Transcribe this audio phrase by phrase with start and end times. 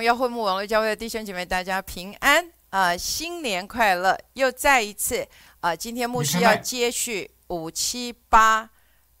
[0.00, 4.18] 荣耀会幕网络教会的弟兄姐妹，大家平安啊、新年快乐！
[4.32, 5.28] 又再一次
[5.60, 8.70] 啊、今天牧师要接续五七八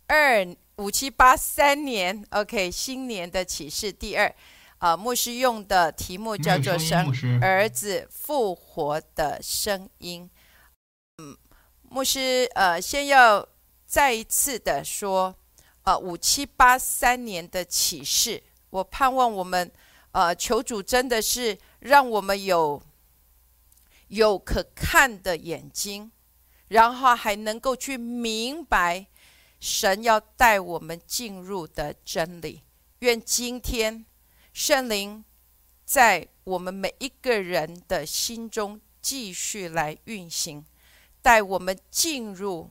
[0.06, 4.34] 二五七八三年，OK，新年的启示第二
[4.78, 10.30] 啊、牧师用的题目叫做“没有声儿子复活的声音”。
[11.22, 11.36] 嗯，
[11.90, 13.46] 牧师呃，先要
[13.84, 15.36] 再一次的说，
[15.82, 19.70] 呃，五七八三年的启示，我盼望我们
[20.12, 22.82] 呃，求主真的是让我们有
[24.08, 26.10] 有可看的眼睛，
[26.68, 29.06] 然后还能够去明白
[29.60, 32.62] 神要带我们进入的真理。
[32.98, 34.04] 愿今天
[34.52, 35.24] 圣灵
[35.84, 40.64] 在我们每一个人的心中继续来运行，
[41.22, 42.70] 带我们进入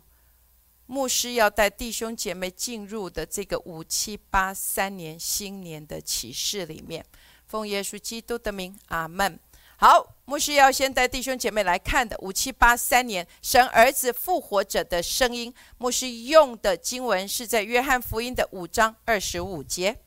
[0.86, 7.05] 牧师要带弟兄姐妹进入的这个五七八三年新年的启示里面。
[7.50, 9.39] 奉耶稣基督的名，阿门。
[9.75, 15.52] 好，牧师要先带弟兄姐妹来看的五七八三年神儿子复活者的声音。
[15.80, 19.97] 牧师用的经文是在约翰福音的五章二十五节。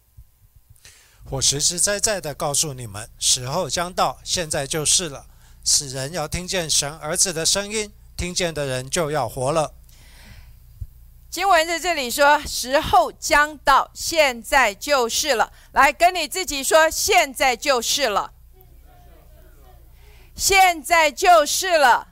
[1.31, 5.27] 我实实在在的告诉你们，时候将到，现在就是了。
[5.65, 9.75] 死人要听见神儿子的声音，听见的人就要活了。
[11.33, 18.35] 经文在这里说：“时候将到，现在就是了。”来跟你自己说：“现在就是了。”
[20.37, 22.09] 现在就是了。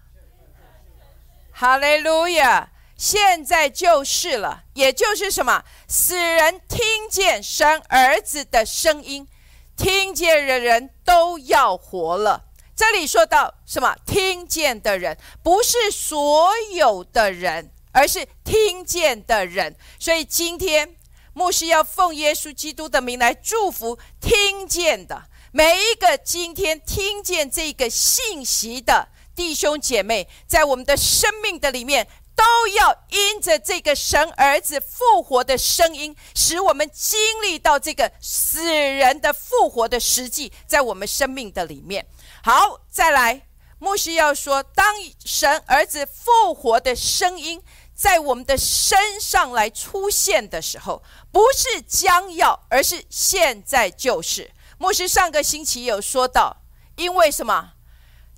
[1.53, 2.71] 哈利路亚！
[2.97, 5.65] 现在就是了，也就是什么？
[5.87, 9.29] 死人听见神儿子的声音，
[9.77, 12.45] 听见的人都要活了。
[12.75, 13.95] 这里说到什么？
[14.07, 19.77] 听见的人不是所有的人，而是听见的人。
[19.99, 20.97] 所以今天
[21.33, 32.07] 牧师要奉耶稣基督的名来祝福听见的每一个今天听见这个信息的弟兄姐妹，在我们的生命的里面。
[32.37, 42.07] 都要因着这个神儿子复活的声音，使我们经历到这个死人的复活的实际，在我们生命的里面。
[42.43, 43.43] 好，再来，
[43.79, 44.87] 牧师要说，当
[45.23, 47.61] 神儿子复活的声音
[48.01, 54.53] 在我们的身上来出现的时候，不是将要，而是现在就是。
[54.79, 56.63] 牧师上个星期有说到，
[56.97, 57.73] 因为什么？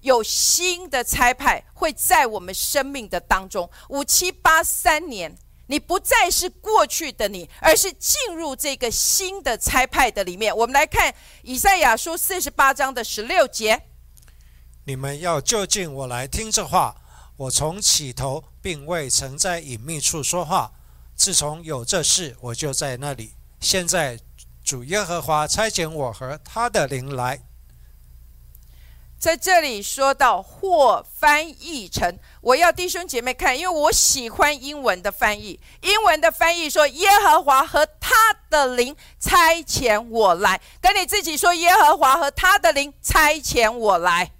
[0.00, 10.52] 有新的差派会在我们生命的当中，五七八三年，你不再是过去的你，而是进入这个新的差派的里面。
[10.56, 13.80] 我们来看以赛亚书四十八章的十六节。
[14.86, 16.96] 你们要就近我来听这话。
[17.36, 20.72] 我从起头并未曾在隐秘处说话，
[21.16, 23.34] 自从有这事，我就在那里。
[23.60, 24.18] 现在
[24.62, 27.40] 主耶和华差遣我和他的灵来。
[29.18, 35.60] 在这里说到或翻译成，我要弟兄姐妹看，因为我喜欢英文的翻译。
[35.82, 38.16] 英文的翻译说：“耶和华和他
[38.50, 44.32] 的灵差遣我来。”跟你自己说：“耶和华和他的灵差遣我来。”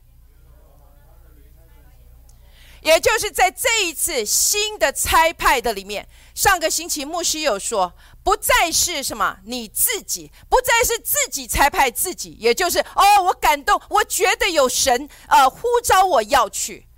[2.83, 7.95] 也就是在这一次新的差派的里面，上个星期牧师有说，
[8.25, 16.89] 不再是什么你自己，不再是自己差派自己，也就是哦，我感动，我觉得有神呃呼召我要去。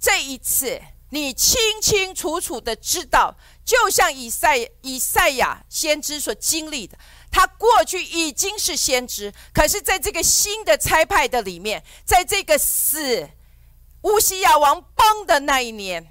[0.00, 0.80] 这一次，
[1.10, 6.96] 你清清楚楚的知道，就像以赛以赛亚先知所经历的，
[7.30, 13.28] 他过去已经是先知，可是在这个新的差派的里面，在这个死。
[14.02, 16.06] 乌西亚王崩的那一年，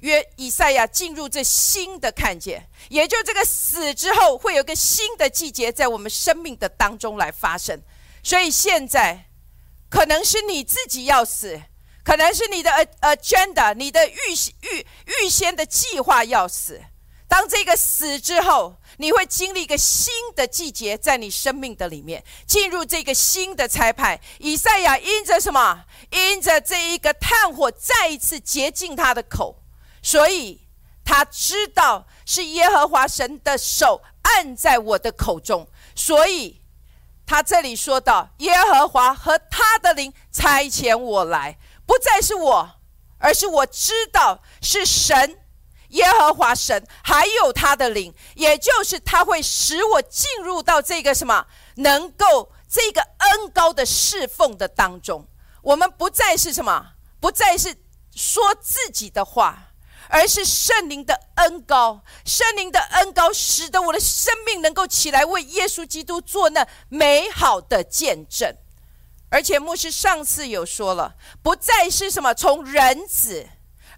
[0.00, 7.82] 约以赛亚进入这新的看见，也就这个死之后，会有个新的季节在我们生命的当中来发生。
[8.22, 9.26] 所以现在，
[9.90, 11.60] 可能是你自己要死，
[12.02, 12.70] 可能是你的
[13.00, 14.12] 呃 agenda，你的预
[14.62, 16.80] 预预先的计划要死。
[17.34, 24.20] 当这个死之后，你会经历一个新的季节，在你生命的里面进入这个新的差派。
[24.38, 25.84] 以赛亚因着什么？
[26.12, 29.60] 因着这一个炭火再一次洁净他的口，
[30.00, 30.60] 所以
[31.04, 35.66] 他知道是耶和华神的手按在我的口中，
[35.96, 36.60] 所以
[37.26, 42.70] 他这里说到耶和华和他的灵差遣我来，不再是我，
[43.18, 45.40] 而是我知道是神。
[45.94, 51.46] 耶和华神还有他的灵，也就是他会使我进入到这个什么，
[51.76, 55.26] 能够这个恩高的侍奉的当中。
[55.62, 57.74] 我们不再是什么，不再是
[58.14, 59.72] 说自己的话，
[60.08, 68.54] 而是圣灵的恩高，圣灵的恩高使得我的生命能够起来为耶稣基督做那美好的见证。
[69.30, 73.48] 而且牧师上次有说了，不再是什么从人子，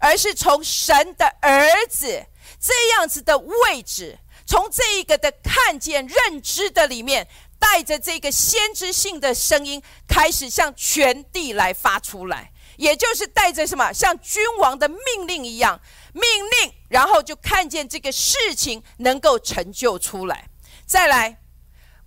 [0.00, 2.26] 而是从神的儿子
[2.60, 7.28] 这样子的位置，从这一个的看见认知的里面，
[7.58, 15.80] 带着这个先知性的声音，开始向全地来发出来，也就是带着什么像君王的命令一样
[16.12, 16.22] 命
[16.62, 20.48] 令，然后就看见这个事情能够成就出来。
[20.86, 21.38] 再来。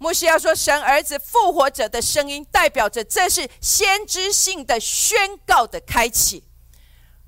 [0.01, 6.45] 牧师要说，神儿子复活者的声音，代表着这是先知性的宣告的开启。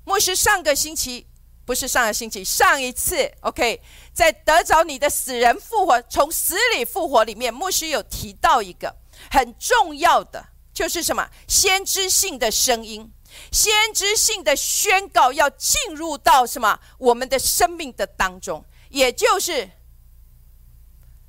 [0.04, 1.26] 牧师上个星期
[1.64, 3.80] 不是上个星期，上一次 OK，
[4.12, 8.96] 在得着你的死人复活，从死里复活里面，牧师有提到一个
[9.30, 10.44] 很重要的，
[10.74, 11.28] 就是什么？
[11.46, 13.12] 先知性的声音，
[13.50, 16.80] 先知性的宣告要进入到什么？
[16.98, 19.70] 我们的生命的当中，也就是。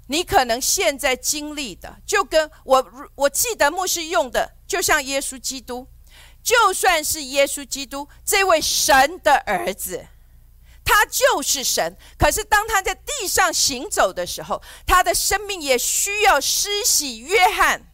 [0.08, 2.86] 你可能现在经历的，就跟我
[3.16, 5.88] 我记得牧师用的，就像耶稣基督，
[6.44, 10.06] 就算是耶稣基督这位神的儿子，
[10.84, 11.96] 他就是神。
[12.20, 17.90] 可是当他在地上行走的时候，他的生命也需要施洗约翰。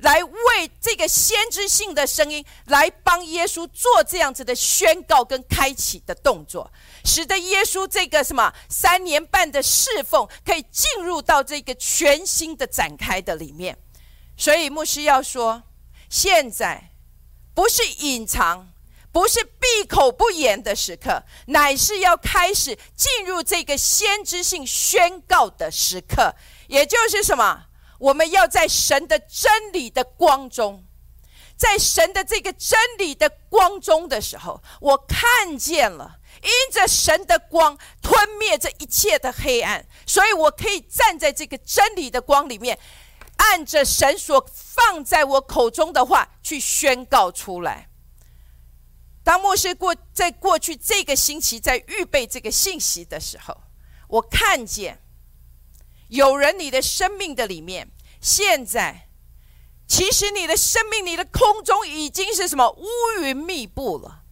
[0.00, 6.70] 来为这个先知性的声音，来帮耶稣做这样子的宣告跟开启的动作，
[7.04, 13.76] 使得耶稣这个什么三年半的侍奉，可以进入到这个全新的展开的里面。
[14.36, 15.64] 所以牧师要说，
[16.08, 16.87] 现在
[17.58, 18.68] 不是隐藏，
[19.10, 26.36] 不是闭口不言的时刻，乃是要开始进入这个先知性宣告的时刻，
[26.68, 27.64] 也就是什么？
[27.98, 30.84] 我们要在神的真理的光中，
[31.56, 42.78] 在神的这个真理的光中的时候，我看见了，因着神的光吞灭这一切的黑暗，所以我可以站在这个真理的光里面，
[43.38, 47.88] 按着神所放在我口中的话去宣告出来。
[49.24, 53.62] 当牧师过在过去这个星期在预备这个信息的时候，
[54.08, 55.02] 我看见。
[56.08, 59.10] 有人，你的生命的里面，现在
[59.86, 62.86] 其实你的生命，你的空中已经是什么乌
[63.20, 64.24] 云密布了，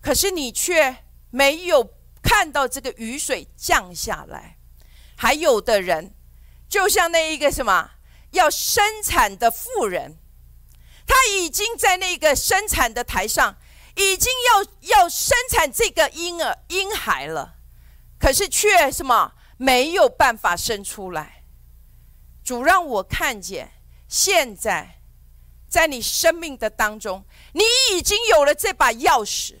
[0.00, 1.92] 可是你却没有
[2.22, 4.58] 看到这个雨水降下来。
[5.16, 6.14] 还有的人，
[6.68, 7.92] 就像那一个什么
[8.32, 10.18] 要生产的妇人，
[11.06, 13.56] 她已经在那个生产的台上，
[13.96, 17.54] 已经要要生产这个婴儿婴孩了，
[18.18, 19.32] 可是却什么？
[19.60, 21.42] 没有办法生出来，
[22.44, 23.72] 主让我看见，
[24.06, 25.00] 现在
[25.68, 27.24] 在你生命的当中，
[27.54, 29.56] 你已经有了这把钥匙。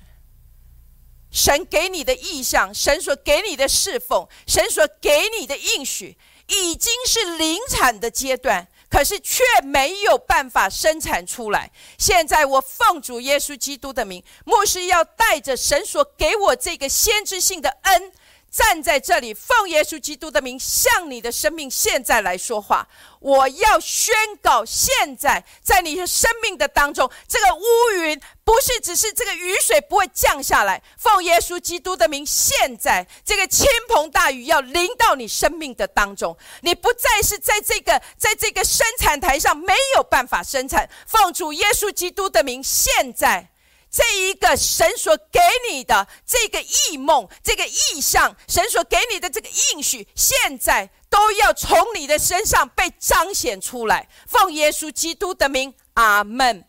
[1.32, 6.16] 神给你的意象，神所给你的侍奉，神所给你的应许，
[6.48, 11.70] 已经是临产的阶段，可是却没有办法生产出来。
[11.98, 18.12] 现在我奉主耶稣基督的名，牧师要带着神所给我这个先知性的恩。
[18.50, 22.88] 站在这里，奉耶稣基督的名，向你的生命现在来说话。
[23.20, 27.62] 我要宣告，现在在你的生命的当中，这个乌
[27.96, 30.82] 云不是只是这个雨水不会降下来。
[30.96, 40.88] 奉耶稣基督的名，现在这个倾盆大雨要淋到你生命的当中，你不再是在这个在这个生产台上没有办法生产。
[41.06, 43.50] 奉主耶稣基督的名，现在。
[43.90, 45.40] 这一个神所给
[45.70, 54.08] 你的这个异梦、这个意象，神所给你的这个应许，现在都要从你的身上被彰显出来。
[54.26, 56.66] 奉耶稣基督的名，阿门。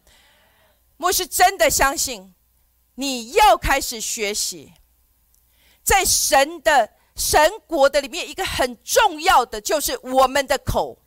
[0.98, 2.34] 我是真的相信，
[2.96, 4.74] 你要开始学习，
[5.84, 11.02] 在神的神国的里面，一个很重要的就是我们的口，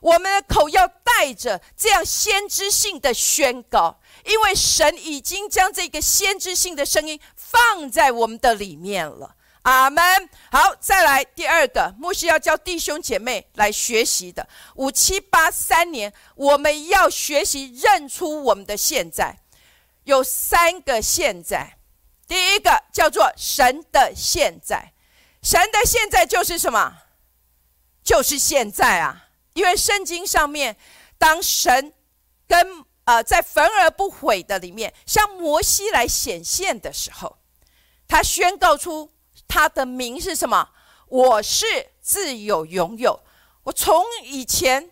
[0.00, 4.00] 我们的口要带着这样先知性的宣告。
[4.26, 10.02] 因为神已经将这个先知性的声音放在我们的里面了，阿门。
[10.50, 19.38] 好，再来第二个，牧师要教弟兄姐妹来学习的五七八三年，我们要学习认出我们的现在，
[20.04, 21.78] 有三个现在。
[22.28, 24.92] 第一个叫做神的现在，
[25.42, 27.02] 神的现在就是什么？
[28.02, 29.28] 就是现在啊！
[29.54, 30.76] 因为圣经上面，
[31.18, 31.92] 当神
[32.46, 37.38] 跟呃，在焚而不毁的里面，向摩西来显现的时候，
[38.06, 39.10] 他宣告出
[39.48, 40.68] 他的名是什么？
[41.08, 41.64] 我是
[42.00, 43.20] 自有拥有。
[43.62, 44.90] 我从以前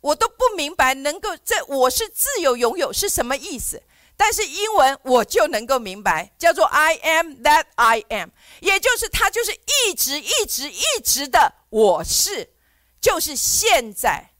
[0.00, 3.82] 我都不明白，能够在我是自由拥有是什么意思。
[4.16, 12.52] 但是英文我就能够明白，叫做 I am that I am，也就是他就是一直一直一直的我是，
[13.00, 14.32] 就是现在，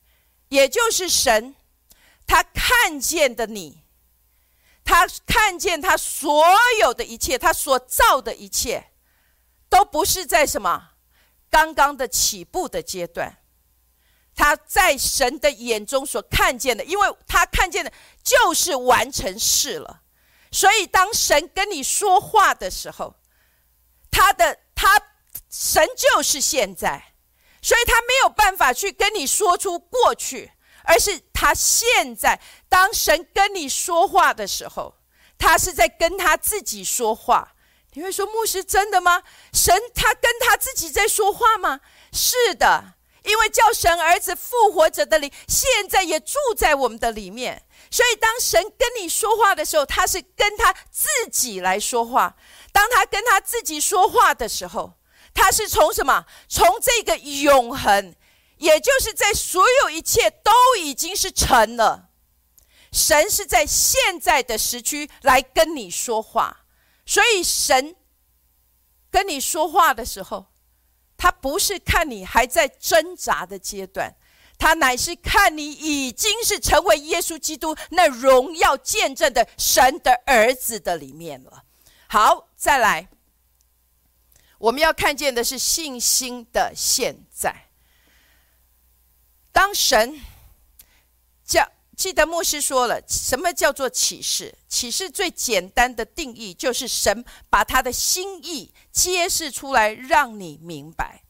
[0.48, 1.54] 也就是神，
[2.30, 3.82] 他看见的你，
[4.84, 6.46] 他看见他所
[6.80, 8.92] 有的一切，他所造的一切，
[9.68, 10.92] 都不是在什么
[11.50, 13.38] 刚刚的起步的阶段。
[14.36, 20.02] 他在神的眼中所看见的，因为他看见的就是完成事了，
[20.52, 23.16] 所以当神跟你说话的时候，
[24.08, 25.02] 他的他
[25.50, 27.14] 神就是现在，
[27.60, 30.52] 所以他没有办法去跟你说出过去，
[30.84, 34.94] 而是他现在当神跟你说话的时候，
[35.38, 37.54] 他是在跟他自己说话。
[37.92, 39.22] 你会说牧师真的吗？
[39.52, 41.80] 神他跟他自己在说话吗？
[42.12, 42.94] 是的。
[43.22, 52.34] 因为叫神儿子复活者的灵，现在也住在我们的里面，所以当神跟你说话的时候，他是跟他自己来说话。
[52.72, 54.94] 当他跟他自己说话的时候，
[55.34, 56.24] 他是从什么？
[56.48, 58.14] 从这个永恒，
[58.60, 62.10] 也就是在所有一切都已经是成了。
[62.92, 66.64] 神是在现在的时区来跟你说话，
[67.04, 67.96] 所以神
[69.10, 70.46] 跟你说话的时候。
[71.16, 74.16] 他不是看你还在挣扎的阶段，
[74.58, 81.64] 他乃是看你已经是成为耶稣基督那荣耀见证的神的儿子的里面了。
[82.08, 83.10] 好，再来，
[84.56, 87.26] 我们要看见的是信心的现。
[89.52, 90.20] 当神
[91.44, 91.70] 叫。
[91.96, 94.56] 记得牧师说了，什么叫做启示？
[94.66, 101.24] 启示最简单的定义就是神把他的心意揭示出来，让你明白。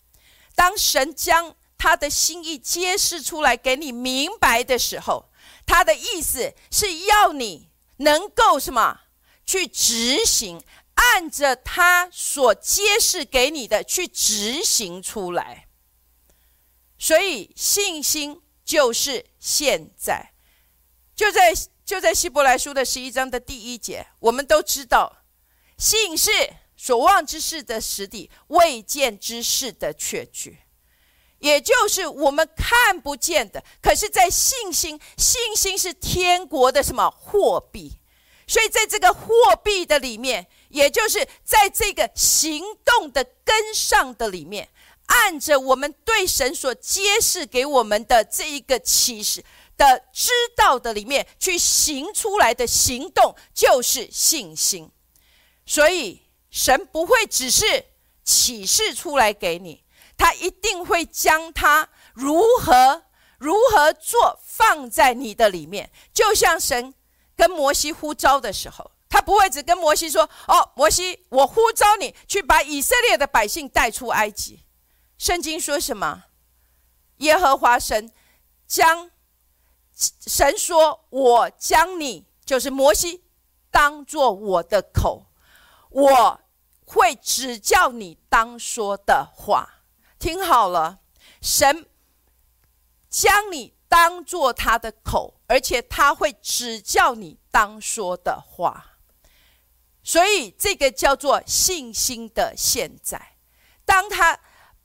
[0.54, 5.32] 当神将他的心意揭示出来给你明白的时候，
[5.66, 9.00] 他的意思是要你能够什么
[9.44, 10.62] 去执行，
[10.94, 15.66] 按着他所揭示给你的去执行出来。
[17.00, 20.32] 所以信心就是现在。
[21.16, 21.52] 就在
[21.84, 25.24] 就在希伯来书的十一章的第一节，我们都知道，
[25.76, 26.30] 信是
[26.76, 30.58] 所望之事的实底，未见之事的确据，
[31.38, 33.64] 也就是我们看不见的。
[33.82, 37.98] 可是，在信心，信心是天国的什么货币？
[38.46, 39.30] 所以，在这个货
[39.62, 44.68] 币的里面，也就是在这个行动的根上的里面，
[45.10, 49.44] 按着我们对神所揭示给我们的这一个启示。
[49.76, 54.90] 的知道的里面去行出来的行动就是信心，
[55.64, 57.86] 所以神不会只是
[58.22, 59.82] 启示出来给你，
[60.18, 63.04] 他一定会将他如何
[63.38, 65.90] 如何做放在你的里面。
[66.12, 66.92] 就像神
[67.34, 74.60] 跟摩西呼召的时候，他不会只跟摩西说：“哦，摩西，我呼召你去把以色列的百姓带出埃及。”
[75.20, 76.24] 圣经说什么？
[77.18, 78.10] 耶和华神
[78.66, 79.10] 将。
[79.94, 83.22] 神说：“我将你，就是摩西，
[83.70, 85.26] 当做我的口，
[85.90, 86.40] 我
[86.86, 89.82] 会指教你当说的话。
[90.18, 91.00] 听好了，
[91.42, 91.86] 神
[93.10, 98.96] 将你当做他的口，而且他会指教你当说的话。
[100.02, 103.36] 所以这个叫做信心的现在。
[103.84, 104.40] 当他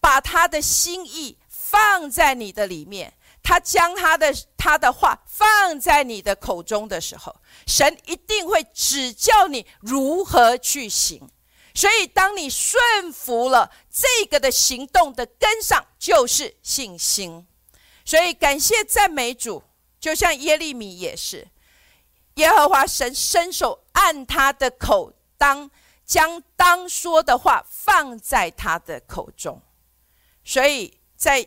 [0.05, 7.35] 把他的心意放在你的里面。”他将他的他的话放在你的口中的时候，
[7.67, 11.29] 神一定会指教你如何去行。
[11.75, 17.45] 所以，当你顺服了这个的行动的根上，就是信心。
[18.03, 19.61] 所以，感谢赞美主，
[19.99, 21.47] 就像耶利米也是，
[22.35, 25.69] 耶和华神伸手按他的口，当
[26.03, 29.61] 将当说的话放在他的口中。
[30.45, 31.45] 所以在。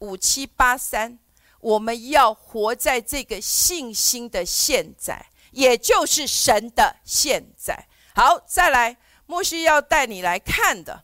[0.00, 1.18] 五七八三，
[1.58, 7.88] 我们要活在这个信心的现在，也就是神的现在。
[8.14, 11.02] 好，再来，牧师要带你来看的，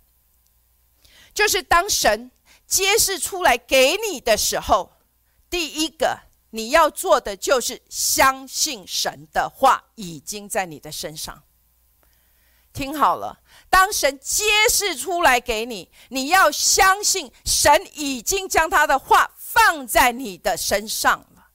[1.34, 2.30] 就是当神
[2.68, 4.92] 揭示出来给你的时候，
[5.50, 11.42] 第一个你要做的就是相信神的话已经在你的身上。
[12.74, 13.38] 听好了。
[13.70, 21.46] 当神揭示出来给你，你要相信神已经将他的话放在你的身上了。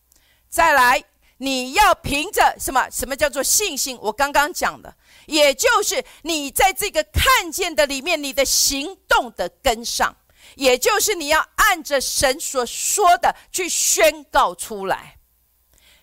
[0.49, 1.03] 再来，
[1.37, 2.89] 你要凭着什么？
[2.89, 3.97] 什么叫做信心？
[4.01, 4.95] 我刚刚讲的，
[5.27, 10.15] 也就是你在这个看见的里面，你的行动的跟上，
[10.55, 15.19] 也就是你要按着神所说的去宣告出来。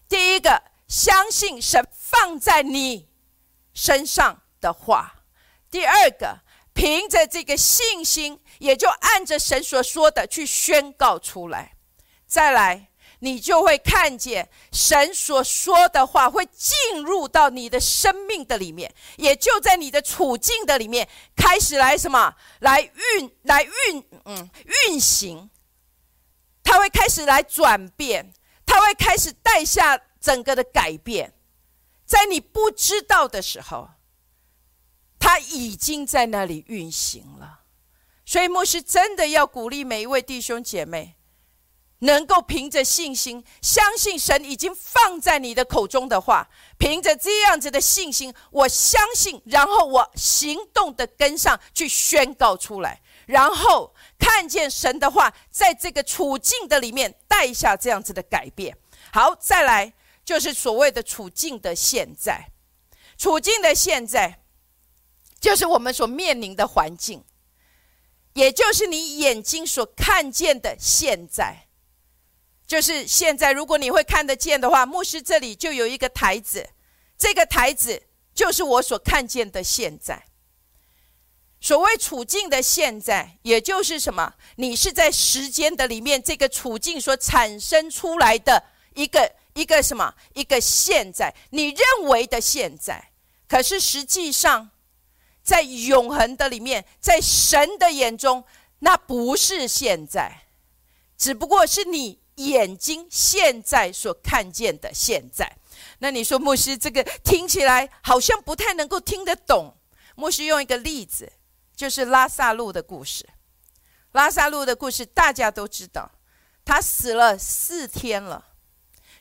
[0.09, 3.09] 第一个，相信神放在你
[3.75, 5.23] 身上的话；
[5.71, 6.41] 第二个，
[6.73, 11.73] 凭着这个信心，也就按着神所说的去宣告出来；
[12.27, 12.89] 再来。
[13.21, 22.37] 你就会看见神所说的话会进入到你的生命的里面，也就在你的处境的里面开始来什么？
[22.61, 24.51] 来运来运嗯
[24.91, 25.49] 运行，
[26.63, 28.35] 它会开始来转变，
[28.67, 31.33] 它会开始带下整个的改变，
[32.05, 33.89] 在你不知道的时候，
[35.19, 37.61] 它已经在那里运行了。
[38.25, 41.15] 所以牧师真的要鼓励每一位弟兄姐妹。
[42.01, 46.47] 能够凭着信心，相信神已经放在你的口中的话，
[46.77, 58.77] 凭着这样子的信心，我相信，然后我行动的跟上去宣告出来，然后看见神的话在这个处境的里面带下这样子的改变。
[59.11, 62.51] 好，再来就是所谓的处境的现在，
[63.17, 64.41] 处境的现在
[65.41, 67.25] 就是我们所面临的环境，
[68.33, 71.67] 也就是你眼睛所看见的现在。
[72.67, 76.69] 就是现在，如果你会看得见的话，牧师这里就有一个台子，
[77.17, 78.03] 这个台子
[78.35, 80.25] 就是我所看见的现在。
[81.61, 84.35] 所谓处境的现在，也就是什么？
[84.57, 88.63] 你是在时间的里面，这个处境所产生出来的
[88.95, 90.13] 一个一个什么？
[90.35, 93.13] 一个现在，你认为的现在，
[93.49, 94.71] 可是实际上，
[95.47, 98.45] 在永恒的里面，在神的眼中，
[98.81, 100.49] 那不是现在，
[101.17, 102.21] 只不过是你。
[102.37, 105.57] 眼睛现在所看见的现在，
[106.01, 109.75] 那你说牧师这个听起来好像不太能够听得懂。
[110.17, 111.33] 牧师用一个例子，
[111.75, 113.27] 就是拉萨路的故事。
[114.13, 116.11] 拉萨路的故事大家都知道，
[116.63, 118.49] 他死了四天了，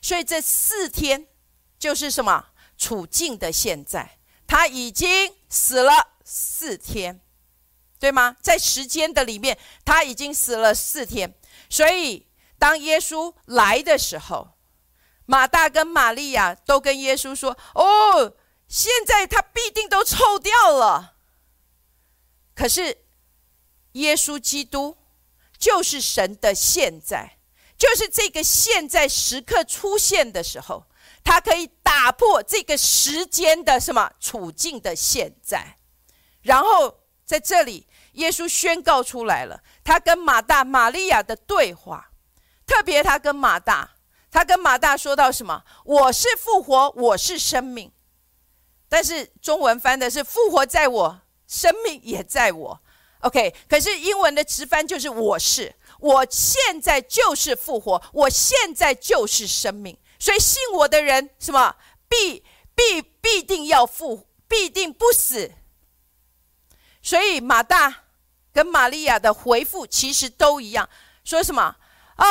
[0.02, 1.26] 所以这四天
[1.78, 4.18] 就是什么处境的现在？
[4.46, 7.22] 他已经死了四天，
[7.98, 8.36] 对吗？
[8.42, 11.32] 在时间的里面，他已经死了四天，
[11.70, 12.26] 所以。
[12.58, 14.56] 当耶稣来的时候，
[15.26, 18.34] 马大跟玛利亚都跟耶稣说：“哦，
[18.66, 21.16] 现在他必定都臭掉了。”
[22.56, 23.04] 可是，
[23.92, 24.96] 耶稣基督
[25.58, 27.36] 就是神的现在，
[27.76, 30.86] 就是这个现在时刻出现的时候，
[31.22, 35.75] 他可以打破这个时间的什么处境的现在。
[36.46, 42.10] 然后在这里，耶稣宣告出来了，他跟马大、玛利亚的对话。
[42.64, 43.96] 特别他跟马大，
[44.30, 45.62] 他跟马大说到什么？
[45.84, 47.92] 我是复活，我是生命。
[48.88, 52.80] 但是中文翻的是复活在我，生命也在我。
[53.20, 59.96] OK，可是英文的直翻就是我是，我现在就是复活，我现在就是生命。
[60.18, 61.74] 所以信我的人，什么
[62.08, 65.52] 必必必定要复，必定不死。
[67.06, 68.02] 所以马大
[68.52, 70.88] 跟玛利亚的回复其实都一样，
[71.22, 71.76] 说什么？
[72.16, 72.26] 啊，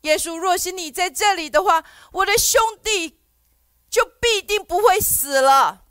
[0.00, 3.20] 耶稣，若是你在这里的话，我的兄弟
[3.90, 5.84] 就必定不会死了。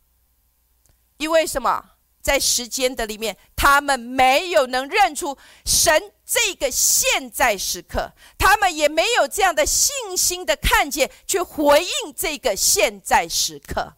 [1.17, 1.91] 因为什么？
[2.19, 13.93] 在时间的里面，他们没有能认出神这个现在时刻，他们也没有这样的信心的看见，去回应这个现在时刻，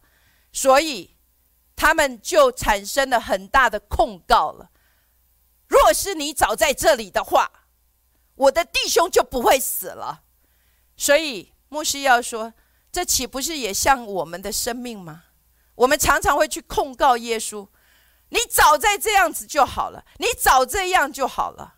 [0.52, 1.16] 所以
[1.80, 4.68] 他们就产生了很大的控告了。
[5.66, 7.50] 若是你早在这里的话。
[8.40, 10.22] 我的弟兄就不会死了，
[10.96, 12.54] 所以牧师要说，
[12.90, 15.24] 这岂不是也像我们的生命吗？
[15.74, 17.68] 我们常常会去控告耶稣，
[18.30, 21.74] 你早在这样子就好了，你早这样就好了。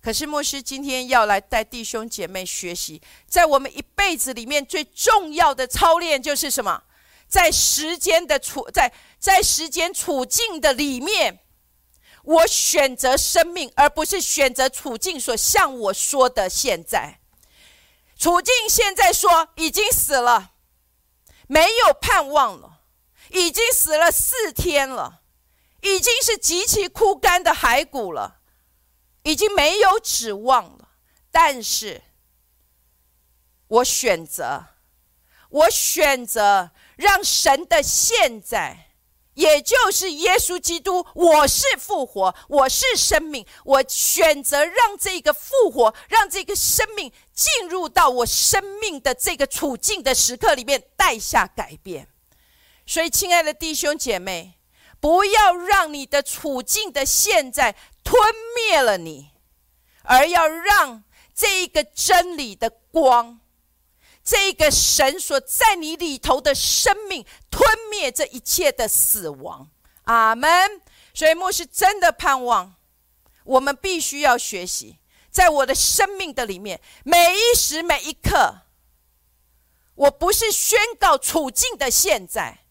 [0.00, 6.84] 可是牧师今天要来带弟兄姐妹学习，在我们一辈子里面最重要的操练就是什么？
[7.28, 11.44] 在时间的处在在时间处境的里面。
[12.24, 17.20] 我选择生命，而不是选择处境所向我说的现在。
[18.18, 20.52] 处境现在说已经死了，
[21.46, 22.80] 没有盼望了，
[23.30, 25.22] 已经死了四天了，
[25.80, 28.40] 已经是极其枯干的骸骨了，
[29.22, 30.88] 已经没有指望了。
[31.30, 32.02] 但是，
[33.68, 34.66] 我选择，
[35.48, 38.84] 我选择让神的现在。
[39.34, 52.08] 也就是耶稣基督，我是复活，我是生命，我选择让这个复活，让这个生命进入到我生命的这个处境的时刻里面，带下改变。
[52.84, 54.58] 所以，亲爱的弟兄姐妹，
[54.98, 58.20] 不要让你的处境的现在吞
[58.56, 59.30] 灭了你，
[60.02, 63.38] 而要让这一个真理的光。
[64.28, 69.70] 这个神所在你里头的生命吞灭这一切的死亡。
[70.04, 70.82] 阿门。
[71.14, 72.74] 所以牧师真的盼望，
[73.44, 74.98] 我们必须要学习，
[75.30, 78.66] 在我的生命的里面，每一时每一刻，
[79.94, 82.66] 我不是宣告处境的现在，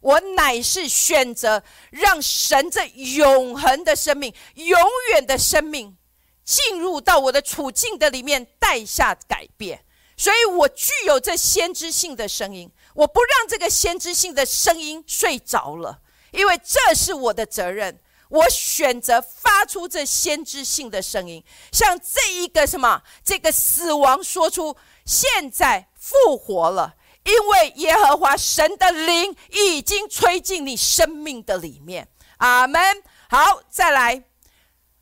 [0.00, 4.80] 我乃是选择让神这永恒的生命、永
[5.12, 5.98] 远的生命
[6.42, 9.84] 进入到我的处境的里面，带下改变。
[10.16, 16.00] 所以我具有这先知性的声音，我不让这个先知性的声音睡着了。
[16.30, 32.08] 因为这是我的责任，我选择发出这先知性的声音，向这一个什么这个死亡说出：现在复活了，因为耶和华神的灵已经吹进你生命的里面。
[32.38, 32.80] 阿门。
[33.28, 34.24] 好，再来，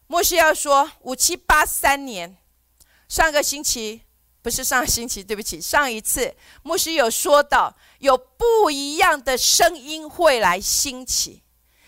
[0.07, 2.37] 莫西要说五七八三年，
[3.09, 4.03] 上个星期
[4.43, 7.77] 不是上星期，对不起，上一次牧师有说到。
[8.01, 11.45] 有不一样的声音会来兴起，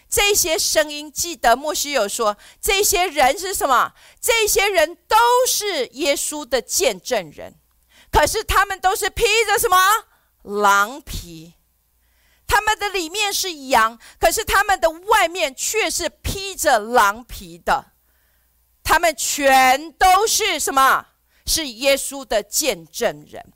[0.08, 3.92] 这些声音记得莫须有说，这些人是什么？
[4.20, 5.16] 这些人都
[5.48, 7.56] 是耶稣的见证人，
[8.12, 9.76] 可是他们都是披着什么
[10.42, 11.54] 狼皮？
[12.46, 17.92] 他们的里面是羊，可是他们的外面却是披着狼皮的。
[18.84, 21.06] 他们全都是什么？
[21.46, 23.52] 是耶稣的见证人。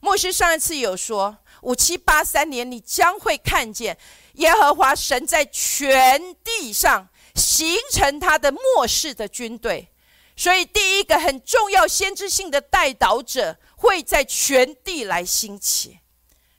[0.00, 1.38] 牧师上一次有说。
[1.62, 3.98] 五七八三年，你将会看见
[4.36, 9.92] 耶和华神在全地上形成他的末世的军队。
[10.34, 15.98] 所以，第一个很重要、先知性的带导者会在全地来兴起。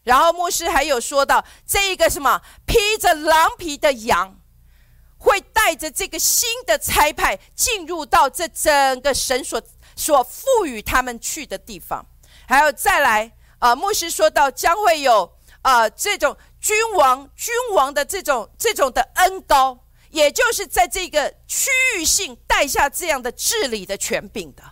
[0.03, 4.39] 然后，牧师还有说到，这一个什么披着狼皮的羊，
[5.17, 9.59] 会带着这个新的差派进入到这整个神所
[10.01, 12.05] 所赋予他们去的地方。
[12.47, 13.31] 还有再来。
[13.61, 24.63] 啊，牧师说到将会有啊这种君王君王的这种这种的恩高，也就是在这个区域性带下这样的治理的权柄的。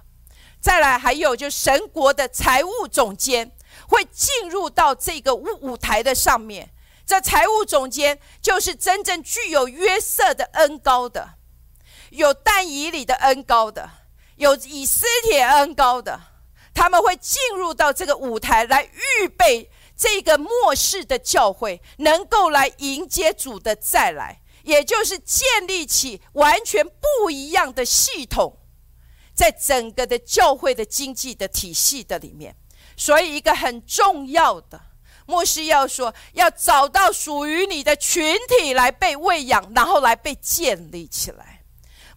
[0.59, 3.51] 再来还有就神国的财务总监
[3.87, 6.71] 会进入到这个舞舞台的上面，
[7.05, 11.35] 这财务总监就是真正具有约瑟的恩高的，
[12.09, 13.87] 有但以里的恩高的，
[14.39, 16.19] 有以斯帖恩高的。
[16.73, 28.59] 他们会进入到这个舞台来预备这个末世的教会，能够来迎接主的再来，也就是建立起完全不一样的系统，
[29.33, 32.55] 在整个的教会的经济的体系的里面。
[32.95, 34.79] 所以，一个很重要的
[35.25, 41.48] 牧师要说，要找到属于你的群体来被喂养，然后来被建立起来。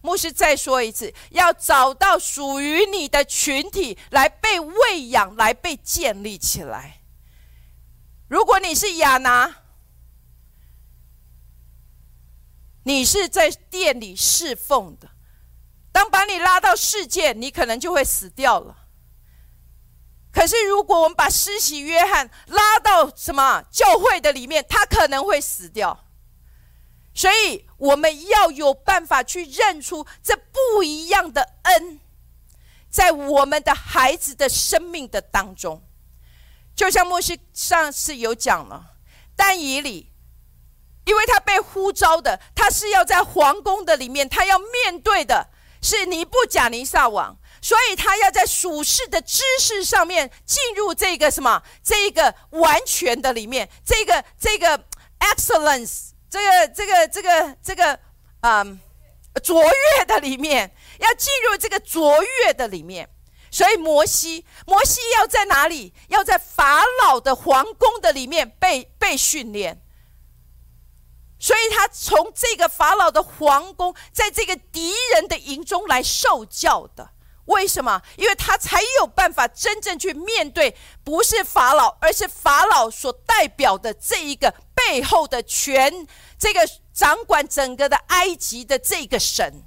[0.03, 7.01] 牧师再说一次，要找到属于你的群体来被喂养，来被建立起来。
[8.27, 9.63] 如果你是亚拿，
[12.83, 15.09] 你是在店里侍奉的，
[15.93, 18.75] 当把你拉到世界，你可能就会死掉了。
[20.33, 25.97] 可是，如果我们把施洗约翰拉到什么教会的里面，他可能会死掉。
[27.15, 31.99] 所以我们要有办法去认出这不一样的恩，
[32.89, 35.83] 在我们的孩子的生命的当中，
[36.75, 38.95] 就像莫西上次有讲了，
[39.35, 40.11] 但以理，
[41.05, 45.49] 因为他被呼召的，他是要在皇宫的里面，他要面对的
[45.83, 54.83] 是尼布贾尼撒王，所以他要在属世的知识上面进入这个什么，这个完全的里面，这个这个
[55.19, 56.12] excellence。
[56.33, 57.99] 这个这个这个这个，
[58.41, 58.79] 嗯，
[59.43, 63.07] 卓越的里面，要进入这个卓越的里面，
[63.51, 65.93] 所以摩西，摩西要在哪里？
[66.07, 69.79] 要在法老的皇宫的里面被被训练，
[71.37, 77.11] 所以他从这个法老的皇宫，在这个敌人的营中来受教的。
[77.45, 78.01] 为什么？
[78.15, 84.51] 因为他才有办法真正去面对，不是法老，而是法老所代表的这一个
[84.87, 89.63] 背后的权，这个掌管整个的埃及的这个神。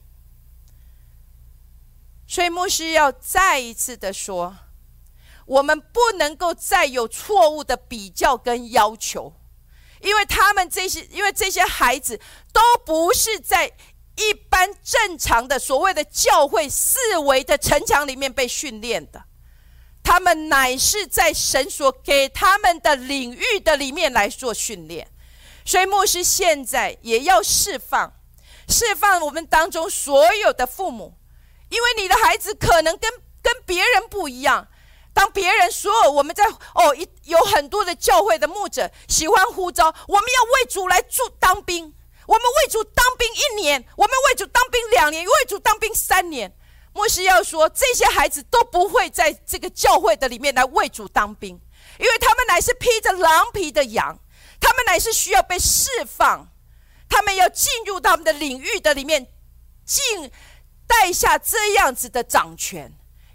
[2.27, 4.57] 所以牧师要再一次的说，
[5.47, 9.35] 我们不能够再有错误的比较跟要求，
[10.01, 12.21] 因为他们这些，因为这些孩子
[12.53, 13.73] 都不是在。
[14.19, 19.26] 一般正常的所谓的教会四维的城墙里面被训练的，
[20.07, 25.09] 他们乃是在神所给他们的领域的里面来做训练。
[25.65, 28.13] 所以牧师现在也要释放，
[28.69, 31.15] 释放我们当中所有的父母，
[31.71, 33.11] 因为你的孩子可能跟
[33.43, 34.69] 跟别人不一样，
[35.13, 41.93] 当别人所有我们在哦一有很多的教会的牧者喜欢呼召，我们要为主来助当兵，
[42.29, 46.57] 我们为主当兵一年，我们为主当兵两年，为主当兵三年。
[46.97, 51.61] 牧师要说，这些孩子都不会在这个教会的里面来为主当兵，
[51.99, 54.19] 因为他们乃是披着狼皮的羊，
[54.59, 56.49] 他们乃是需要被释放，
[57.07, 59.27] 他们要进入他们的领域的里面，
[59.85, 60.33] 进
[60.87, 62.91] 带下这样子的掌权，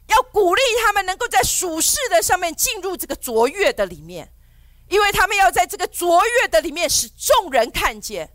[0.08, 4.34] 要鼓励他们能够在属世的上面进入这个卓越的里面，
[4.90, 8.28] 因为他们要在这个卓越的里面使众人看见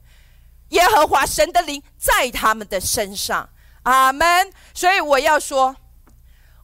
[0.69, 3.51] 耶和华神的灵在他们的身上。
[3.87, 4.53] 阿门。
[4.75, 5.75] 所以我要说，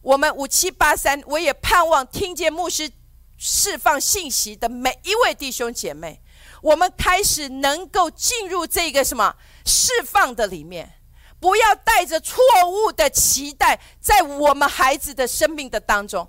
[0.02, 2.90] 我们五七八三，我也盼望听见牧师
[3.38, 6.20] 释放信息的每一位弟兄姐妹，
[6.60, 11.00] 我们开始能够进入这个什么释放的里面，
[11.40, 16.28] 不要带着错误的期待，在我们孩子的生命的当中，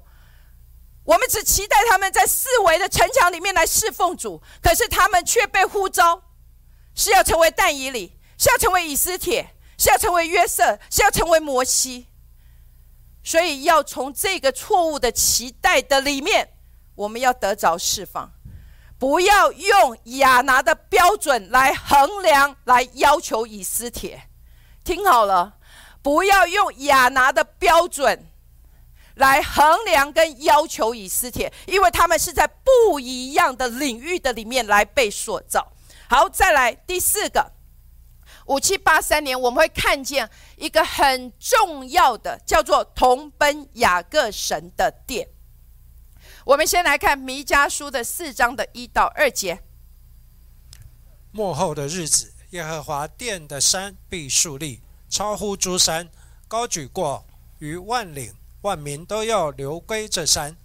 [1.04, 6.24] 我们只期待他们在四维的城墙里面来侍奉主，可是他们却被呼召，
[6.96, 9.56] 是要成为但以里，是要成为以斯帖。
[9.84, 12.08] 是要成为约瑟，是要成为摩西，
[13.22, 16.54] 所以要从这个错误的期待的里面，
[16.96, 18.32] 我们要得着释放，
[18.98, 24.30] 不要用亚拿的标准来衡量、来要求以斯帖。
[24.86, 25.58] 听好了，
[26.02, 28.30] 不要用亚拿的标准
[29.16, 35.74] 来衡量跟要求以斯帖，因为他们是在不一样的领域的里面来被塑造。
[36.08, 37.52] 好，再来第四个。
[38.46, 45.30] 五七八三年，我们会看见一个很重要的，叫做同奔雅各神的殿。
[46.46, 49.64] 我们先来看弥迦书的四章的一到二节。
[51.32, 56.10] 末后的日子，耶和华殿的山必树立，超乎诸山，
[56.48, 57.26] 高举过
[57.60, 60.58] 于万岭，万民都要流归这山。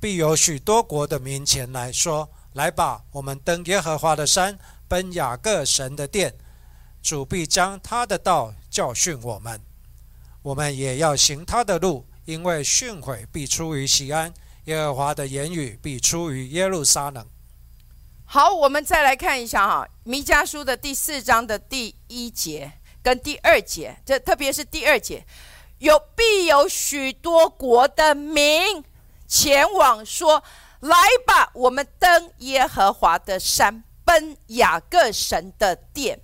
[0.00, 6.34] 必有许多国的民前来说：“来吧，我们登耶和华的山，奔雅各神的殿。”
[7.06, 9.60] 主必将他的道教训我们，
[10.42, 17.24] 我们也要行他的路，因为训诲必出于西安，耶和华的言语必出于耶路撒冷。
[18.24, 22.72] 好，我们再来看一下哈，弥迦书的第四章的第一节
[23.04, 25.24] 跟第二节，这特别是第二节，
[25.78, 28.82] 有必有许多国的民
[29.28, 30.42] 前往说
[30.82, 36.20] ：“来吧，我们登耶和华的山，奔雅各神的殿。”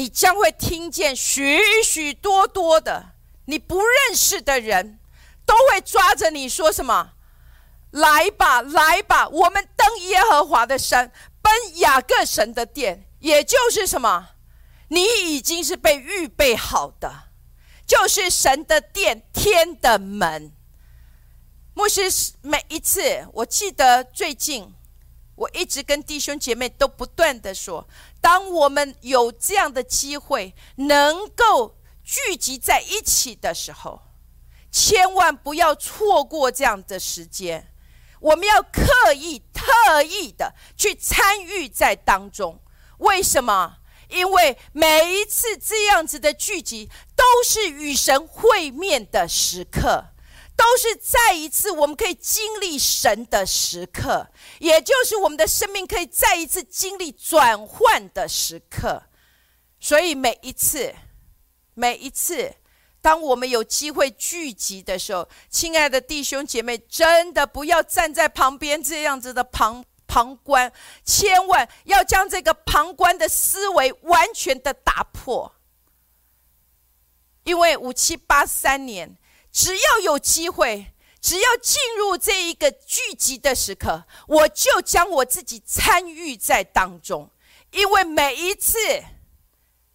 [0.00, 3.10] 你将会听见许许多多的
[3.44, 4.98] 你不认识的人，
[5.44, 7.12] 都会抓着你说什么
[7.92, 14.30] ：“来吧，来吧，我们登耶和华的山，奔雅各神的殿。”也就是什么？
[14.88, 17.24] 你已经是被预备好的，
[17.86, 20.50] 就是神的殿，天的门。
[21.74, 22.10] 牧师
[22.40, 24.72] 每一次，我记得最近。
[25.36, 27.88] 我一直跟弟兄姐妹都不断的说，
[28.20, 34.00] 当我们有这样的机会能够聚集在一起的时候，
[34.70, 37.72] 千万不要错过这样的时间。
[38.20, 42.60] 我们要刻意、特意的去参与在当中。
[42.98, 43.78] 为什么？
[44.10, 50.04] 因为每一次这样子的聚集，都是与神会面的时刻。
[50.60, 59.04] 都是再一次我们可以经历神的时刻，也就是我们的生命可以再一次经历转换的时刻。
[59.78, 60.94] 所以每一次，
[61.72, 62.54] 每一次，
[63.00, 70.70] 当我们有机会聚集的时候，亲爱的弟兄姐妹，真的不要站在旁边这样子的旁旁观，
[71.06, 75.54] 千万要将这个旁观的思维完全的打破，
[77.44, 79.16] 因为五七八三年。
[79.52, 87.30] 只要有机会，只要进入这一个聚集的时刻，我就将我自己参与在当中。
[87.70, 88.78] 因为每一次、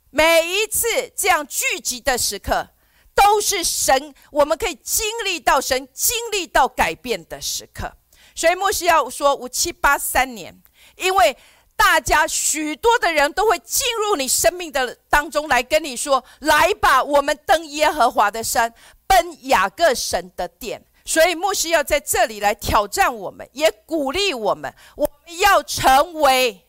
[0.09, 2.69] 每一次这样聚集的时刻，
[3.13, 7.91] 都是神，我们可以经历到神经历到改变的时刻。
[8.33, 10.61] 所以，莫西要说五七八三年，
[10.97, 11.35] 因为
[11.75, 18.73] 大家许多的人都会进入你生命的当中来跟你说：“来吧，我们登耶和华的山。”
[19.07, 26.67] 奔雅各神的殿，所以牧师要在这里来挑战我们，也鼓励我们，我们要成为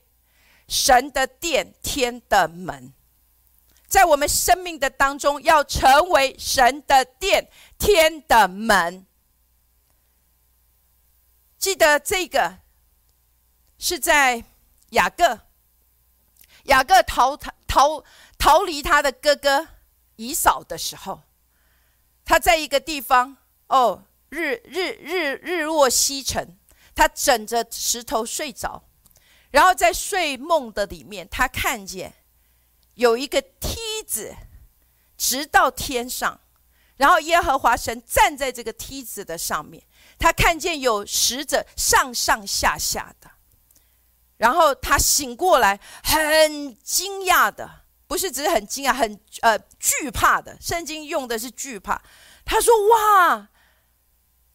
[0.69, 2.93] 神的殿，天的门，
[3.89, 9.07] 在我们生命的当中，要成为神的殿，天的门。
[11.59, 12.59] 记得这个
[13.79, 14.45] 是在
[14.91, 15.41] 雅各，
[16.65, 18.05] 雅各逃逃逃
[18.39, 19.69] 逃离他的哥哥
[20.17, 21.23] 以扫的时候。
[22.27, 23.37] 他在一个地方，
[23.69, 26.59] 哦，日日日日落西沉，
[26.93, 28.83] 他枕着石头睡着，
[29.53, 32.13] 然后在睡梦的里面，他看见
[32.95, 34.35] 有一个梯子
[35.17, 36.41] 直到天上，
[36.97, 39.85] 然后耶和华神站在这个梯子的上面，
[40.19, 43.31] 他看见有使者上上下下的，
[44.37, 52.01] 然后他醒过来，很惊讶的，不是只是很惊讶，很呃惧怕的，圣经用的是惧怕。
[52.45, 53.49] 他说：“哇，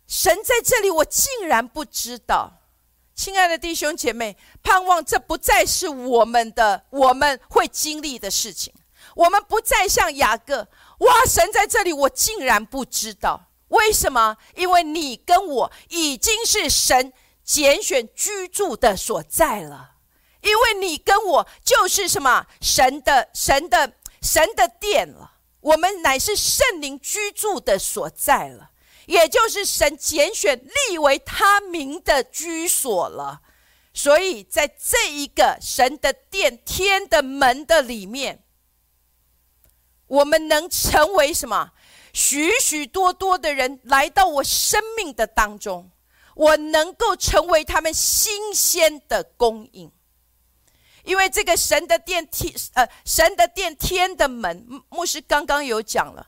[0.08, 2.60] 神在这里，我竟然不知道。”
[3.14, 8.74] 亲爱的弟兄姐妹，盼望这不再是我们的我们会经历的事情。
[9.16, 10.68] 我们不再像雅各，
[11.00, 13.50] 哇，神在这里，我竟然不知道。
[13.68, 14.38] 为什么？
[14.56, 17.12] 因为你跟我已经是神
[17.44, 19.91] 拣选居住的所在了。
[20.42, 25.34] 因为你跟我就是什么神的神的神的殿了。
[25.62, 28.72] 我们乃是圣灵居住的所在了，
[29.06, 33.42] 也就是神拣选立为他名的居所了。
[33.94, 38.44] 所以在这一个神的殿、天的门的里面，
[40.08, 41.72] 我们能成为什么？
[42.14, 45.92] 许许多多的人来到我生命的当中，
[46.36, 49.92] 我能够成为他们新鲜的供应。
[51.04, 56.28] 因为这个神的殿天，呃，神的殿天的门，牧师刚刚有讲了，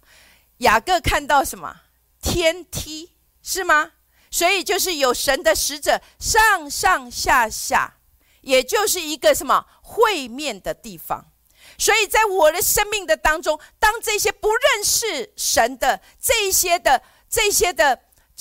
[0.58, 1.82] 雅各看到什么
[2.22, 3.92] 天梯是吗？
[4.32, 7.98] 所以就是有神的使者上上下下，
[8.42, 11.32] 也就是一个什么会面的地方。
[11.78, 18.00] 所以在我的生命的当中，当这些不认识神的这些的这些的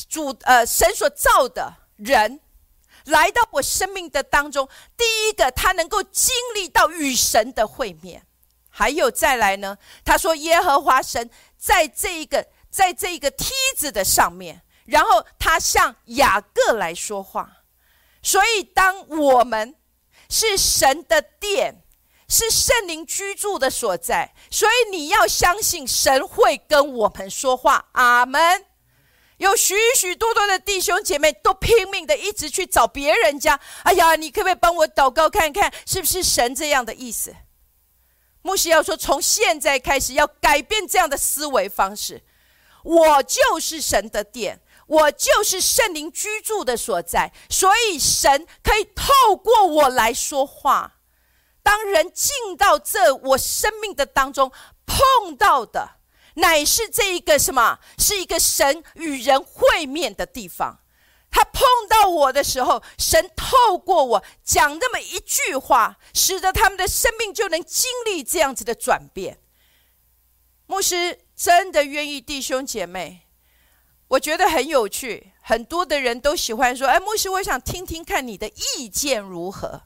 [0.09, 2.41] 主，呃，神所造的人。
[3.07, 8.25] 来到我生命的当中，第一个他能够经历到与神的会面，
[8.69, 9.77] 还有再来呢？
[10.05, 17.51] 他说耶和华神在这一个在这一个梯子的上面，然后他向雅各来说话。
[18.23, 19.75] 所以当我们
[20.31, 21.83] 是神的殿，
[22.29, 27.89] 是圣灵居住的所在，所以你要相信神会跟我们说话。
[27.93, 28.65] 阿门。
[29.43, 33.59] 有许许多多的弟兄姐妹都拼命的一直去找别人家。
[33.83, 37.35] 哎呀，你可不可以帮我祷告看看，是不是神这样的意思？
[38.43, 42.23] 牧师要说，从现在开始要改变这样的思维方式。
[42.85, 50.99] 我就是神的殿，我就是圣灵居住的所在，所以神可以透过我来说话。
[51.65, 54.53] 当人进到这我生命的当中，
[54.87, 56.02] 碰到的。
[56.35, 57.79] 乃是这一个什么？
[57.99, 60.79] 是一个神与人会面的地方。
[61.31, 69.39] 他碰到我的时候，神透过我讲那么一句话，使得他们的生命就能经历这样子的转变。
[70.67, 73.29] 牧师真的愿意弟兄姐妹，
[74.09, 75.33] 我觉得很有趣。
[75.41, 79.83] 很多的人都喜欢说：“哎，牧师，我想听听看你的意见如何。”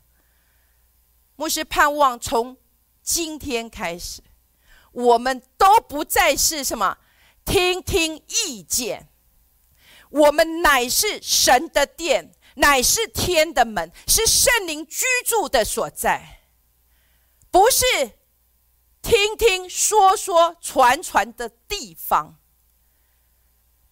[1.37, 2.57] 牧师盼望从
[3.03, 4.21] 今天开始。
[4.97, 6.97] 我们都不再是什么？
[7.45, 9.09] 听听意见，
[10.09, 16.41] 我们乃是神的殿，乃是天的门，是圣灵居住的所在，
[17.51, 17.85] 不是
[19.03, 22.39] 听听说说传传的地方，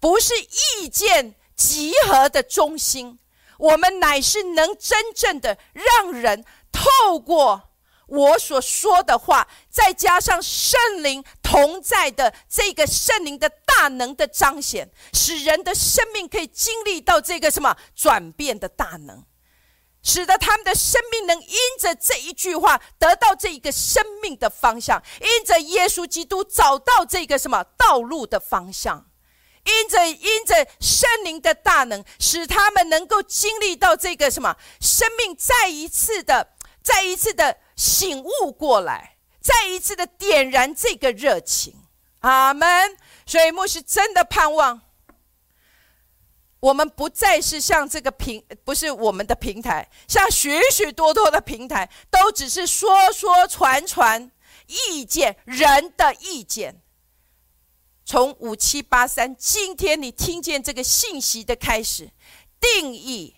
[0.01, 0.33] 不是
[0.81, 3.19] 意见集合的中心，
[3.59, 7.73] 我们乃是能真正的让人透过。
[8.07, 19.25] 我所说的话，再加上圣灵同在的这个圣灵的大能的彰显，使人的生命可以经历到这个什么转变的大能，
[20.03, 29.07] 使得他们的生命能因着这一句话得到这一个生命的方向，因着耶稣基督找到这个什么道路的方向，
[29.65, 36.48] 因着因着圣灵的大能，使他们能够经历到这个什么生命再一次的
[36.85, 37.58] 再一次的。
[37.76, 41.74] 醒悟过来，再一次的点燃这个热情，
[42.20, 42.96] 阿门。
[43.26, 44.80] 所以牧师真的盼望，
[46.60, 54.30] 我们不再是像这个平，不是我们的平台，像许许多多的平台，都只是说说传传
[54.68, 56.80] 意见，人的意见。
[58.04, 62.12] 从五七八三，今天你听见这个信息的开始，
[62.60, 63.35] 定义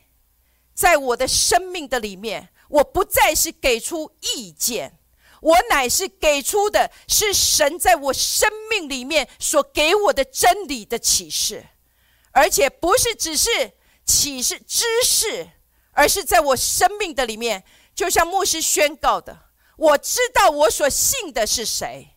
[0.74, 2.50] 在我的生命的里面。
[2.68, 4.98] 我不再是给出意见，
[5.40, 11.66] 我乃是给出的是神在我生命里面所给我的真理的启示，
[12.32, 13.72] 而且不是只是
[14.04, 15.48] 启示知识，
[15.92, 17.64] 而是在我生命的里面，
[17.94, 22.16] 就像牧师宣告的，我知道我所信的是谁。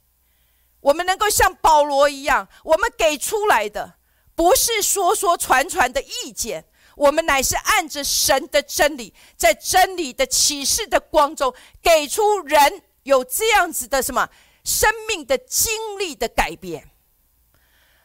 [0.81, 3.95] 我们能够像保罗一样，我们给出来的
[4.33, 6.68] 不是说说传传的意见，
[6.99, 14.29] 我们乃是按着神的真理，在真理的启示的光中，给出人有这样子的什么
[14.65, 16.91] 生命的经历的改变。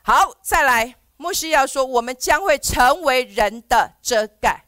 [0.03, 4.65] 好，再来，牧师要说，我们将会成为人的遮盖，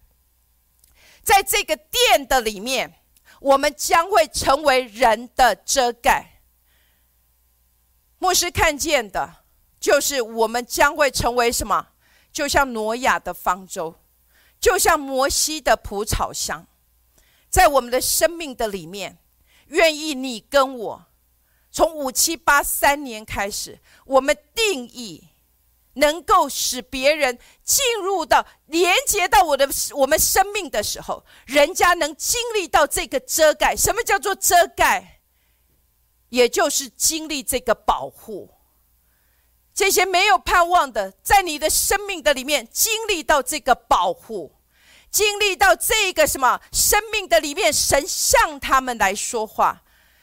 [1.22, 2.98] 在这个殿的里面，
[3.40, 6.40] 我们将会成为人的遮盖。
[8.18, 9.46] 牧师看见的。
[9.78, 11.88] 就是我们将会成为什么？
[12.32, 13.94] 就像挪亚的方舟，
[14.60, 16.66] 就像摩西的蒲草箱，
[17.48, 19.18] 在我们的生命的里面，
[19.66, 21.06] 愿意你跟我，
[21.70, 25.28] 从五七八三年开始，我们定义
[25.94, 33.76] 能够使别人进入到连接到我的我们生命的时候，人家能经历到这个遮盖。
[33.76, 35.20] 什么叫做遮盖？
[36.28, 38.55] 也就是经历这个保护。
[39.76, 44.56] 这些没有盼望的，在你的生命的里面经历到这个保护，
[45.10, 49.82] 经历到这个什么生命的里面，神向他们来说话，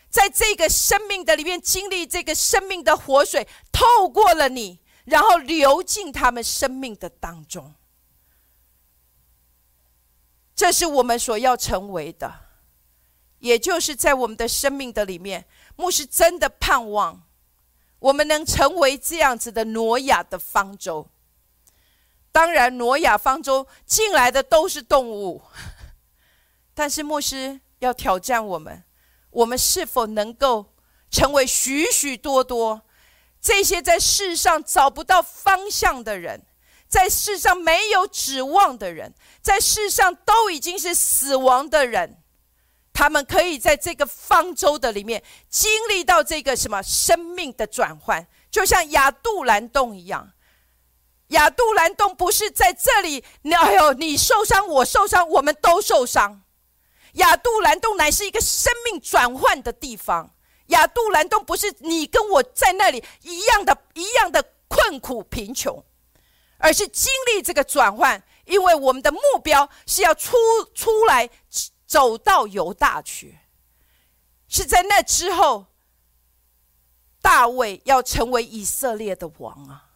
[0.10, 7.76] 在这个生命的里面经历这个生命的活水透过了你，然后流进他们生命的当中。
[10.56, 12.34] 这是我们所要成为的，
[13.38, 15.46] 也就是在我们的生命的里面，
[15.76, 17.22] 牧师真的盼望。
[18.04, 21.08] 我们能成为这样子的挪亚的方舟，
[22.34, 25.42] 当然，挪亚方舟进来的都是动物，
[26.76, 28.84] 但是牧师要挑战我们：
[29.30, 30.74] 我们是否能够
[31.10, 32.82] 成为许许多多
[33.40, 36.46] 这些在世上找不到方向的人，
[36.90, 42.22] 在世上没有指望的人，在世上都已经是死亡的人？
[42.94, 50.32] 他们可以在这个方舟的里面经历到这个什么生命的转换，就像亚杜兰洞一样。
[51.30, 56.44] 亚杜兰洞不是在这里，你哎呦，你受伤，我受伤，我们都受伤。
[57.14, 60.36] 亚杜兰洞乃是一个生命转换的地方。
[60.68, 65.84] 亚杜兰洞不是你跟我在那里一样的、一样的困苦贫穷，
[66.60, 70.38] 而是经历这个转换，因为我们的目标是要出
[70.76, 71.28] 出来。
[71.86, 73.40] 走到犹大去，
[74.48, 75.68] 是在那之后，
[77.22, 79.92] 大卫要成为以色列的王啊！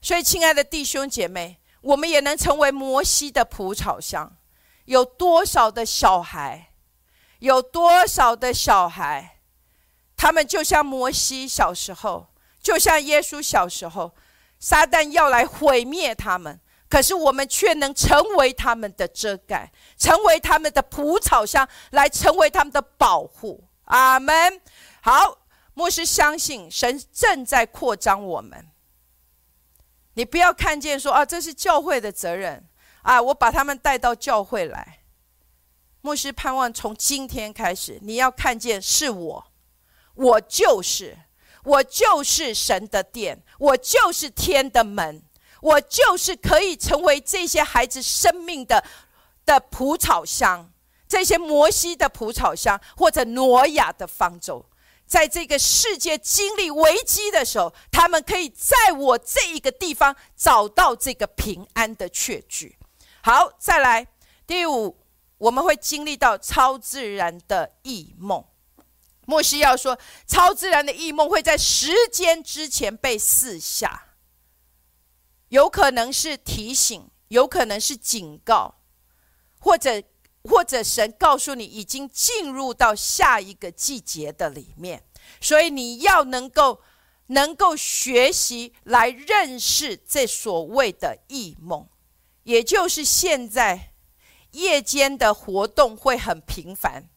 [0.00, 4.36] 所以，亲爱的弟兄姐妹，我们也能成为摩西的蒲草箱。
[4.86, 6.72] 有多少的小孩，
[7.38, 9.38] 有多少的小孩，
[10.16, 14.14] 他们就像摩西小时候，就像耶稣小时候，
[14.58, 16.60] 撒旦要来毁灭他们。
[16.92, 23.64] 可是我们却能成为他们的遮盖，成为他们的蒲草箱，来成为他们的保护。
[23.84, 24.60] 阿门。
[25.00, 25.38] 好，
[25.72, 28.68] 牧师相信神正在扩张我们。
[30.12, 32.68] 你不要看见说啊，这是教会的责任
[33.00, 34.98] 啊，我把他们带到教会来。
[36.02, 39.46] 牧师盼望从今天开始，你要看见是我，
[40.14, 41.16] 我就是，
[41.64, 45.22] 我就是神的殿，我就是天的门。
[45.62, 48.84] 我就是可以成为这些孩子生命的
[49.46, 50.70] 的蒲草箱，
[51.08, 54.66] 这些摩西的蒲草箱，或者挪亚的方舟，
[55.06, 62.76] 在这个世界经历危机的时候，他们可以在我这一个地方找到这个平安的确据。
[63.22, 64.04] 好，再来
[64.44, 64.98] 第五，
[65.38, 68.44] 我们会经历到超自然的异梦。
[69.26, 69.96] 莫西要说，
[70.26, 74.08] 超自然的异梦会在时间之前被四下。
[75.52, 78.76] 有可能是提醒，有可能是警告，
[79.60, 80.02] 或者
[80.44, 85.04] 或者神告诉你已经进入到下一个季节的里面，
[85.42, 86.80] 所以你要能够
[87.26, 91.86] 能够学习来认识这所谓的异梦，
[92.44, 93.92] 也就是现在
[94.52, 97.10] 夜间的活动会很频繁。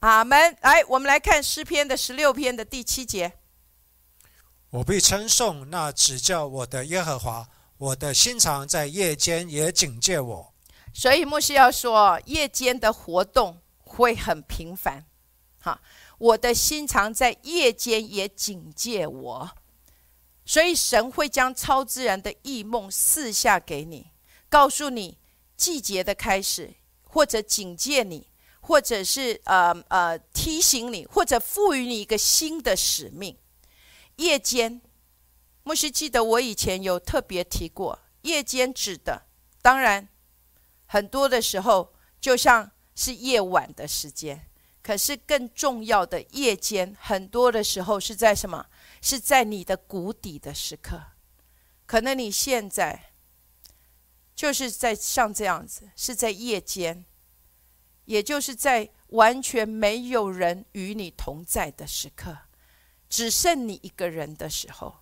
[0.00, 0.56] 阿门。
[0.60, 3.38] 来，我们来看诗篇的十六篇的第七节。
[4.74, 7.48] 我必称颂那指教我的耶和华，
[7.78, 10.52] 我的心肠在夜间也警戒我。
[10.92, 15.04] 所以牧师要说，夜间的活动会很频繁。
[15.60, 15.80] 哈，
[16.18, 19.50] 我的心肠在夜间也警戒我。
[20.44, 24.10] 所以神会将超自然的异梦赐下给你，
[24.48, 25.16] 告诉你
[25.56, 28.26] 季节的开始，或者警戒你，
[28.60, 33.36] 或者是呃呃提醒你，或者赋予你一个新的使命。
[34.16, 34.80] 夜间，
[35.62, 39.26] 牧师记得我以前有特别提过，夜间指的，
[39.60, 40.08] 当然
[40.86, 44.48] 很多的时候就像是夜晚的时间，
[44.82, 48.66] 可是更重要的夜间，很多的时候是在什么？
[49.02, 51.00] 是在你的谷底的时刻，
[51.84, 53.12] 可能你现在
[54.34, 57.04] 就是在像这样子，是在夜间，
[58.04, 62.36] 也就是在完全没有人与你同在的时刻，
[63.14, 64.96] 只剩你一个人的时候，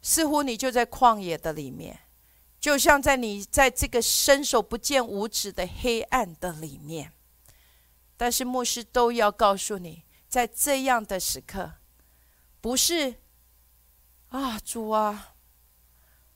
[0.00, 2.00] 似乎你就在旷野的里面，
[2.58, 7.12] 就像在你在这个伸手不见五指的黑暗的里面。
[8.16, 11.74] 但是牧师都要告诉你，在这样的时刻，
[12.60, 13.20] 不是
[14.30, 15.36] 啊，主啊，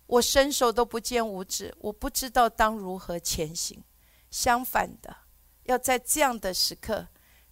[0.07, 3.83] 我伸手都不见五指，我不知道当如何前行。
[4.31, 5.17] 相反的，
[5.65, 7.09] 要在这样的时刻，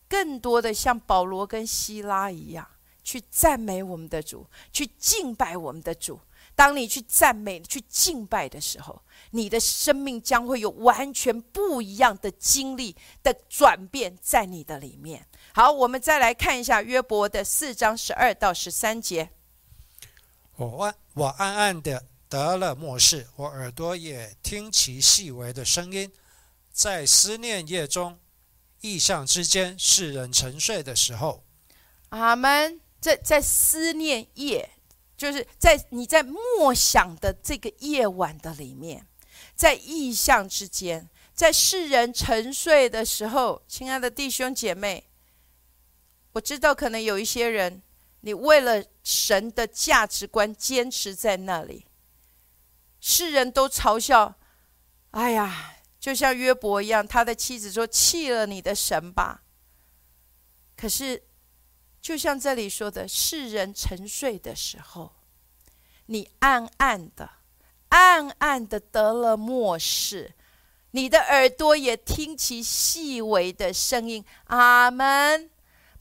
[0.09, 2.66] 更多的像保罗跟希拉一样，
[3.02, 6.20] 去赞美我们的主，去敬拜我们的主。
[6.57, 12.94] 当你去赞美、去敬拜的时候，你的生命将会有完全不一样的经历
[13.24, 15.26] 的转变在你的里面。
[15.52, 19.30] 好，我们再来看一下约伯的四章十二到十三节。
[20.55, 26.12] 我暗我暗暗的得了末世，我耳朵也听其细微的声音，
[26.70, 28.16] 在思念夜中，
[28.85, 31.43] 意象之间，世人沉睡的时候。
[32.11, 32.80] 阿门。
[33.01, 34.70] 在在思念夜。
[35.16, 39.07] 就是在你在默想的这个夜晚的里面，
[39.55, 45.09] 在意象之间，在世人沉睡的时候，亲爱的弟兄姐妹，
[46.32, 47.80] 我知道可能有一些人，
[48.22, 51.87] 你为了神的价值观坚持在那里，
[53.01, 54.35] 世人都嘲笑，
[55.12, 55.74] 哎呀，
[56.05, 59.44] 就像约伯一样，他的妻子说弃了你的神吧。
[60.76, 61.22] 可是。
[62.02, 65.14] 就像这里说的，世人沉睡的时候，
[66.05, 67.30] 你暗暗的、
[67.88, 70.34] 暗暗的得了末世，
[70.90, 74.22] 你的耳朵也听其细微的声音。
[74.48, 75.48] 阿门。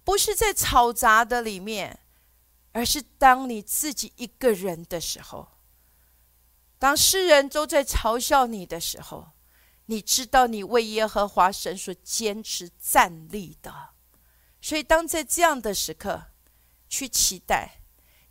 [0.04, 2.01] 不是在嘈杂的里面，
[2.74, 5.47] 而是当你自己一个人的时候，
[6.78, 9.30] 当世人都在嘲笑你的时候，
[9.86, 13.90] 你知道你为耶和华神所坚持站立的。
[14.62, 16.28] 所以，当在这样的时刻，
[16.88, 17.82] 去期待，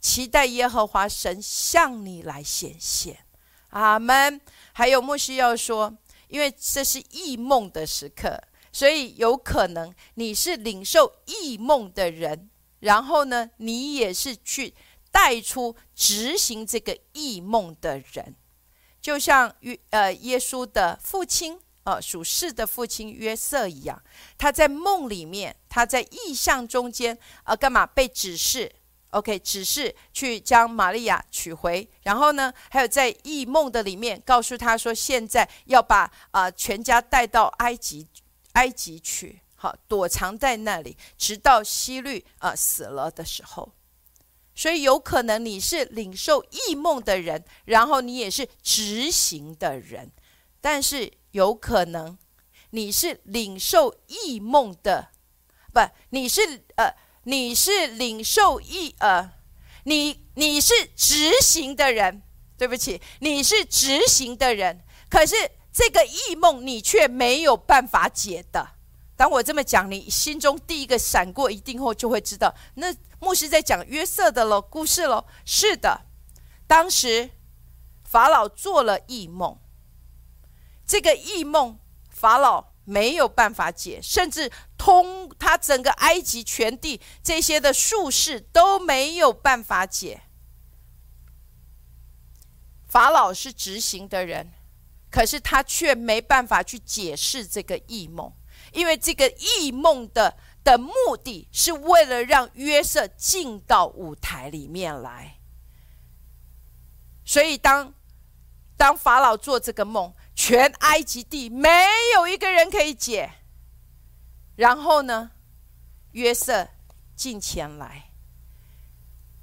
[0.00, 3.26] 期待耶和华神向你来显现，
[3.70, 4.40] 阿门。
[4.72, 5.98] 还有牧师要说，
[6.28, 8.42] 因为这是异梦的时刻，
[8.72, 12.48] 所以有可能你是领受异梦的人，
[12.80, 14.74] 然后呢，你也是去
[15.10, 18.34] 带出执行这个异梦的人，
[19.02, 21.60] 就像约呃耶稣的父亲。
[21.84, 24.00] 呃，属世的父亲约瑟一样，
[24.38, 28.72] 他在梦里面，他在意象中间，呃，干嘛被指示
[29.10, 31.90] ？OK，指示去将玛利亚娶回。
[32.04, 38.06] 然后呢，还有在异梦的里面，告诉他说，现在要把啊全家带到埃及，
[38.52, 43.72] 埃及去，好躲藏在那里，直到希律啊死了的时候。
[44.62, 50.12] 所以有可能你是领受异梦的人，然后你也是执行的人，
[50.60, 51.10] 但是。
[51.32, 52.18] 有可能
[52.72, 55.08] 你是领受异梦的，
[55.72, 56.42] 不，你是
[56.76, 56.94] 呃，
[57.24, 59.32] 你是领受异呃，
[59.84, 62.20] 你你是执行的人，
[62.58, 65.34] 对不起，你是执行的人，可是
[65.72, 68.72] 这个异梦你却没有办法解的。
[69.22, 75.24] 当我这么讲，你心中第一个闪过一定后就会知道，那牧师在讲约瑟的喽故事喽。
[75.44, 76.06] 是的，
[76.66, 77.30] 当时
[78.02, 79.60] 法老做了异梦。
[80.84, 81.78] 这个异梦，
[82.10, 90.22] 法老没有办法解，甚至通他整个埃及全地这些的术士都没有办法解。
[92.88, 94.52] 法老是执行的人，
[95.12, 98.32] 可是他却没办法去解释这个异梦，
[98.72, 100.92] 因为这个异梦的的目
[101.22, 105.38] 的是为了让约瑟进到舞台里面来。
[107.24, 107.94] 所以当
[108.76, 110.12] 当法老做这个梦。
[110.34, 111.68] 全埃及地没
[112.14, 113.34] 有一个人可以解。
[114.56, 115.32] 然后呢，
[116.12, 116.68] 约瑟
[117.14, 118.10] 进前来，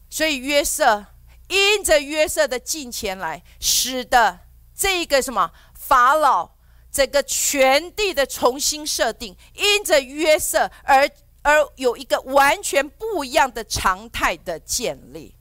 [0.10, 1.06] 所以约瑟
[1.48, 4.40] 因着约瑟的进前来，使得
[4.76, 6.56] 这个什么法老
[6.92, 11.10] 整个全地的重新设定，因着约瑟而
[11.42, 15.36] 而有一个完全不一样的常态的建立。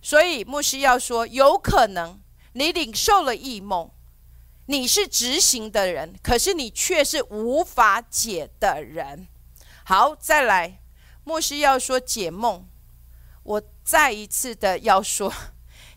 [0.00, 2.20] 所以牧师要说，有可能
[2.52, 3.90] 你领受了异梦。
[4.66, 9.28] 你是执行的人，可是你却是无法解的人。
[9.84, 10.80] 好，再来，
[11.22, 12.66] 牧师要说解梦，
[13.42, 15.30] 我再一次的要说，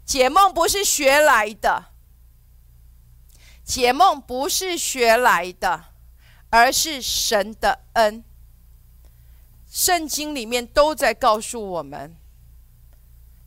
[0.03, 1.85] 解梦不是学来的，
[3.67, 5.87] 解梦不是学来的，
[6.49, 8.23] 而是神的恩。
[9.69, 12.15] 圣经里面都在告诉我们，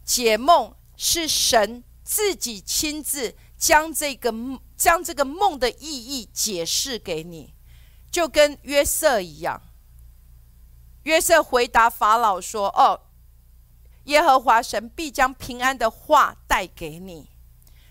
[0.05, 4.31] 解梦是神自己亲自将这个
[4.77, 7.55] 将这个梦的意义解释给你，
[8.11, 9.63] 就跟约瑟一样。
[11.05, 13.07] 约瑟回答法老说：“哦，
[14.05, 17.31] 耶和华神必将平安的话带给你，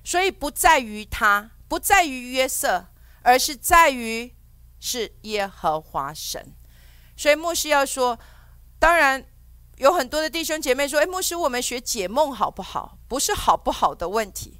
[0.03, 2.87] 所以不在于他，不在于约瑟，
[3.21, 4.35] 而是在于
[4.81, 6.53] 是耶和华神。
[7.15, 8.19] 所以牧师要说，
[8.77, 9.25] 当然
[9.77, 14.59] 有很多的弟兄姐妹说：‘哎，牧师，我们学解梦好不好？’不是好不好的问题，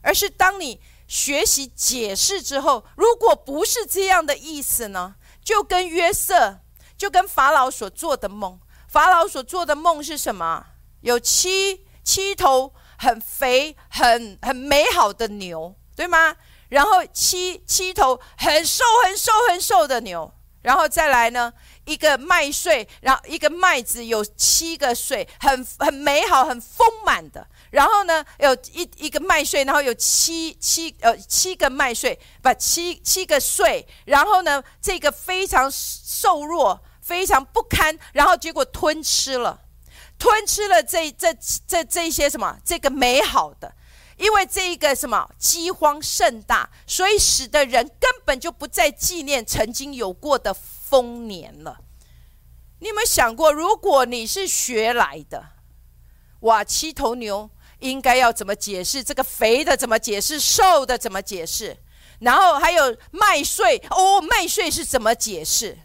[0.00, 5.16] 而是当你学习解释之后，如果不是这样的意思呢？
[5.42, 6.60] 就跟约瑟。”
[6.96, 10.64] 就跟法老所做的梦，法老所做的梦是什么？
[11.00, 16.34] 有七七头很肥、很很美好的牛，对吗？
[16.68, 20.32] 然后七七头很瘦、很瘦、很瘦的牛，
[20.62, 21.52] 然后再来呢，
[21.84, 27.46] 一个麦穗，然后一个麦子有七个穗，很很美好、很丰满的。
[27.70, 39.60] 然后呢，有一一个麦穗，然后有七七呃七个麦穗，把七七个穗，然后呢，这个非常瘦弱、非常不堪，然后结果吞吃了，
[40.18, 41.34] 吞吃了这这
[41.66, 42.58] 这这些什么？
[42.64, 43.74] 这个美好的，
[44.16, 51.78] 因为这一个什么饥荒甚大，所以使得人根本就不再纪念曾经有过的丰年了。
[52.80, 55.44] 你有没有想过，如果你是学来的，
[56.40, 57.50] 哇，七头牛？
[57.80, 59.76] 应该要怎么解释这个肥的？
[59.76, 60.96] 怎么解释瘦的？
[60.96, 61.76] 怎么解释？
[62.20, 65.78] 然后还有麦穗哦，麦穗是怎么解释？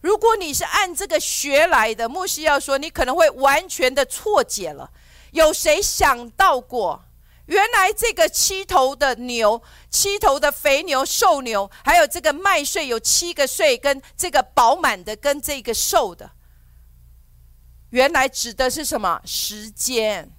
[0.00, 4.90] 如果你是按这个学来的，牧师要说，你可能会完全的错解了。
[5.30, 7.04] 有谁想到过，
[7.46, 16.30] 原来这个七头的牛、七头的肥牛、瘦牛，还有这个麦穗有七个穗，跟这个饱满的，跟这个瘦的，
[17.90, 20.30] 原来指的是什么时间？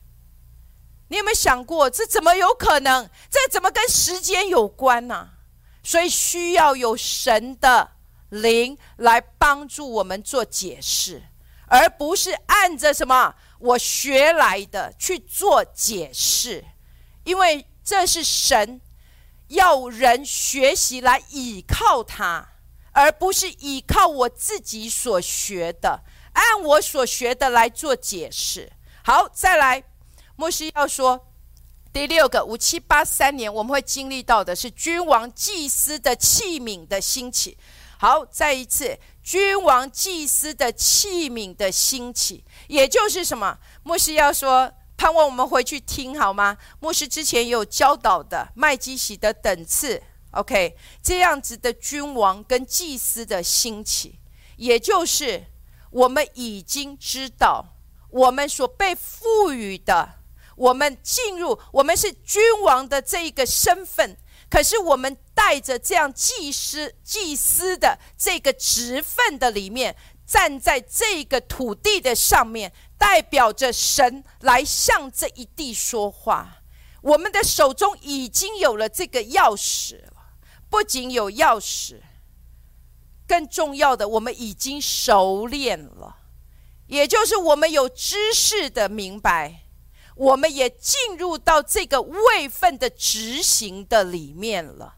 [1.10, 3.10] 你有没有想过，这怎么有可能？
[3.30, 5.30] 这怎么跟时间有关呢？
[5.84, 7.92] 所以需要有神的
[8.30, 11.22] 灵来帮助我们做解释，
[11.68, 16.64] 而不是按着什么我学来的去做解释，
[17.24, 18.82] 因为这是神
[19.48, 22.50] 要人学习来倚靠他，
[22.92, 26.04] 而不是倚靠我自己所学的，
[26.34, 28.72] 按我所学的来做解释。
[29.04, 29.84] 好，再来。
[30.36, 31.28] 牧师要说，
[31.92, 37.58] 第六个五七八三年，我们会经历到的是君王祭司的器皿的兴起。
[38.00, 43.60] 好，再一次，君王祭司的器皿的兴起，也就是什么？
[43.84, 44.74] 牧师要说，
[45.04, 46.58] 盼望我们回去听好吗？
[46.80, 50.02] 牧师之前有教导的麦基喜的等次
[50.32, 54.18] ，OK，这样子的君王跟祭司的兴起，
[54.56, 55.44] 也就是
[55.92, 57.76] 我们已经知道，
[58.12, 60.22] 我们所被赋予的。
[60.56, 64.16] 我们进入，我们是君王的这一个身份，
[64.50, 72.72] 可是我们带着这样祭司、祭司的这个职分的里面，站在这个土地的上面，
[73.04, 76.60] 代表着神来向这一地说话。
[77.02, 80.14] 我们的手中已经有了这个钥匙了，
[80.70, 82.00] 不仅有钥匙，
[83.28, 86.16] 更重要的，我们已经熟练了，
[86.88, 89.66] 也就是我们有知识的明白。
[90.16, 94.96] 我们也进入到这个位份的执行的里面了，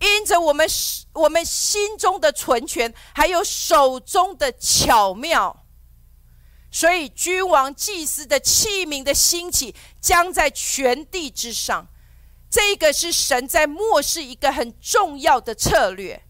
[0.00, 0.66] 因着我们
[1.12, 5.65] 我们心中的存全，还有手中的巧妙，
[6.76, 11.88] 所以君王祭司的器皿的兴起，将在全地之上。
[12.50, 16.22] 这个是神在末世一个很重要的策略。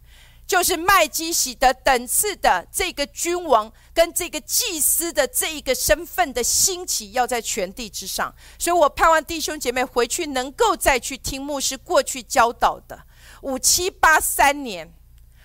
[0.46, 8.32] 就是麦基喜德等次的这个君王跟这个祭司的这一个身份的兴起，要在全地之上。
[8.56, 13.02] 所以我盼望弟兄姐妹回去能够再去听牧师过去教导的
[13.42, 14.94] 五七八三年，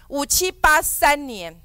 [0.10, 1.60] 五七八三年，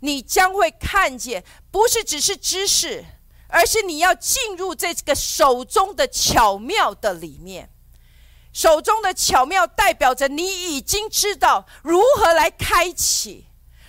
[0.00, 3.04] 你将会看见，不是只是知识，
[3.48, 7.70] 而是你要进入这个手中的巧妙的里面。
[8.52, 13.46] 手中的巧妙代表着你已经知道如何来开启，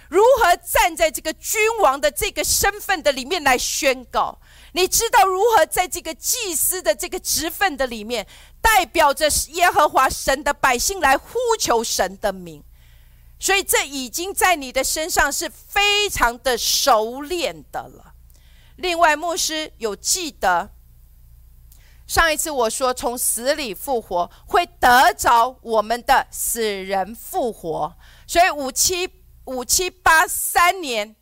[0.09, 4.39] 如何站在这个君王的这个身份的里面来宣告。
[4.73, 8.27] 你知道如何在这个祭司的这个职分的里面，
[8.61, 12.63] 代表着耶和华神的百姓来呼求神的名。
[13.39, 18.13] 所以这已经在你的身上是非常的熟练的了。
[18.75, 20.71] 另外，牧师有记得。
[22.05, 29.07] 上一次我说从死里复活会得着我们的死人复活，所以五七
[29.45, 31.15] 五七八三年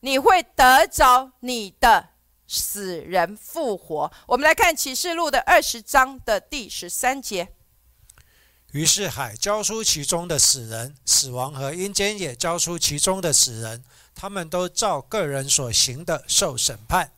[0.00, 2.08] 你会得着你的
[2.48, 4.12] 死人复活。
[4.26, 7.55] 我们来看启示录的二十章的第十三节。
[8.76, 13.82] 于是海交出其中的死人，死亡和阴间也交出其中的死人，
[14.14, 17.10] 他们都照个人所行的受审判。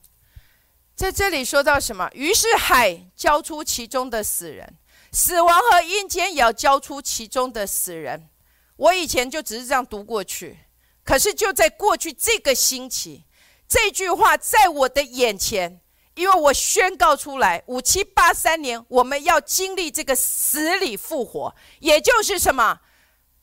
[0.95, 2.09] 在这里说到什么？
[2.15, 4.77] 于是海交出其中的死人，
[5.11, 8.29] 死亡和阴间也要交出其中的死人。
[8.77, 10.59] 我以前就只是这样读过去，
[11.03, 13.25] 可是就在过去这个星期，
[13.67, 15.81] 这句话在我的眼前。
[16.19, 22.81] 因为我宣告出来，五七八三年我们要经历这个死里复活，也就是什么，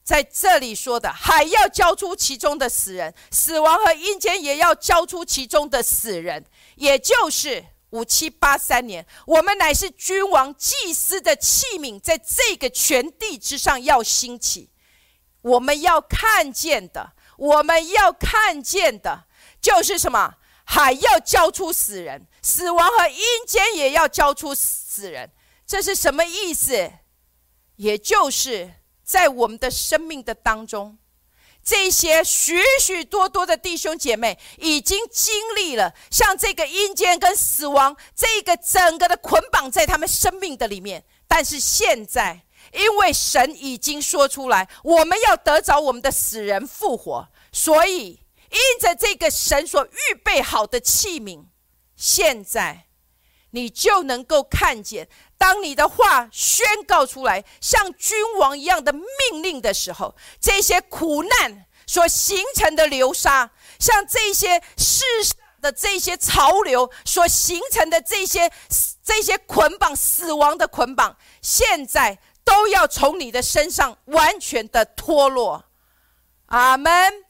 [0.04, 6.44] 在这里说的，还要交出其中的死人，死亡和阴间也要交出其中的死人，
[6.76, 14.70] 也就是五七八三年，我们乃是君王祭司的器皿，在这个全地之上要兴起，
[15.42, 19.24] 我们要看见的，我们要看见的，
[19.62, 20.34] 就是什么？
[20.68, 25.30] 还要交出死人，死亡和阴间也要交出死人，
[25.66, 26.92] 这是什么意思？
[27.76, 30.98] 也就是在我们的生命的当中，
[31.64, 42.42] 这些许许多多的弟兄姐妹已经经历了像这个阴间跟死亡这个整个的捆绑在他们生命的里面，但是现在
[42.74, 48.25] 因为神已经说出来，我们要得着我们的死人复活，所以。
[48.52, 51.46] 因着这个神所预备好的器皿，
[51.96, 52.86] 现在
[53.52, 68.52] 你就能够看见，当你的话宣告出来，像君王一样的命令的时候，这些苦难所形成的流沙，像这些世上的这些潮流所形成的这些
[69.04, 75.66] 这些捆绑、死亡的捆绑，现在都要从你的身上完全的脱落。
[76.48, 77.25] 阿门。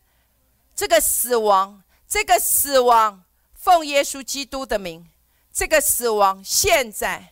[0.76, 3.24] 这个死亡，这个死亡，
[3.54, 5.08] 奉耶稣基督的名，
[5.54, 7.32] 这个死亡现在，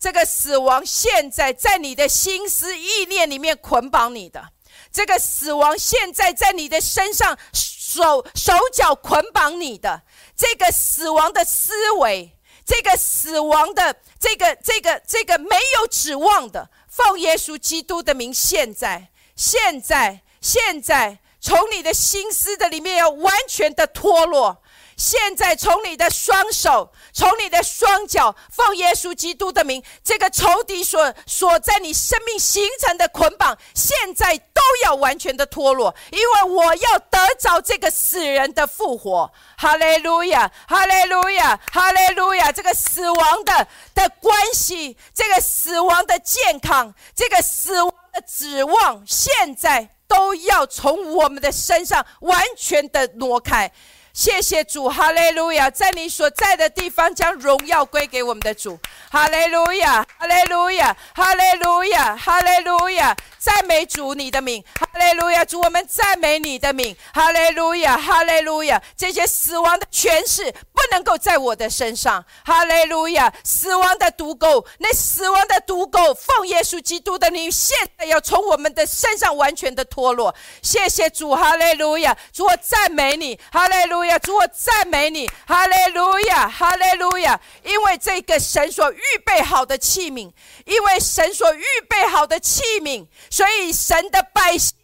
[0.00, 4.52] 这个死亡现在在你的心思意念里面捆绑你的，
[4.90, 10.02] 这个死亡现在在你的身上手手脚捆绑你的，
[10.34, 12.32] 这个死亡的思维，
[12.64, 21.18] 这个死亡的这个这个这个没有指望的，奉耶稣基督的名，现在现在现在。
[21.48, 24.62] 从你的心思的里面要完全的脱落。
[24.98, 35.94] 现在从你的双手，从你的双脚，奉耶稣基督的名，这个仇敌所所在你生命形成的捆绑，现在都要完全的脱落。
[36.10, 39.32] 因为我要得着这个死人的复活。
[39.56, 42.52] 哈利路亚，哈利路亚，哈利路亚。
[42.52, 49.88] 这个死亡的的关系，这个死亡的健康，这个死亡的指望，现在。
[50.08, 53.70] 都要从我们的身上完全的挪开。
[54.18, 55.70] 谢谢主，哈利路亚！
[55.70, 58.76] 在你所在的地方，将荣耀归给我们的主，
[59.12, 63.16] 哈利路亚，哈利路亚，哈利路亚，哈利路亚！
[63.38, 65.44] 赞美主你的名，哈利路亚！
[65.44, 68.82] 主我们赞美你的名，哈利路亚，哈利路亚！
[68.96, 73.32] 这些死亡的权势不能够在我的身上，哈利路亚！
[73.44, 80.34] 死亡的毒狗，那死亡的毒狗，奉耶稣基督的名，现在要从我们的身上完全的脱落。
[80.60, 82.16] 谢谢主，哈利路亚！
[82.32, 84.07] 主我赞美你，哈利路。
[84.20, 87.40] 主，我赞美你，哈利路亚，哈利路亚！
[87.64, 90.32] 因为这个神所预备好的器皿，
[90.66, 94.77] 因为神所预备好的器皿，所以神的百姓。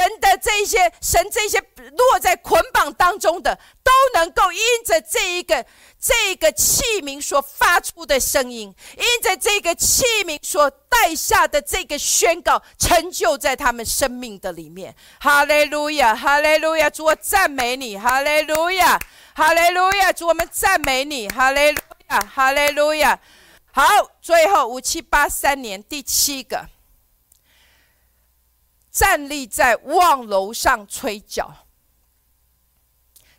[0.00, 5.62] 神的这些神这些落在捆绑当中的，都能够因着这一个
[6.00, 14.94] 这个器皿所发出的声音，因着这个器皿所带下的这个宣告，成就在他们生命的里面。
[15.20, 18.98] 哈利路亚，哈利路亚，主我赞美你，哈利路亚，
[19.34, 21.78] 哈利路亚，主我们赞美你，哈利路
[22.08, 23.20] 亚，哈利路亚。
[23.72, 23.84] 好，
[24.22, 26.66] 最后五七八三年第七个。
[28.90, 31.68] 站立在望楼上吹角，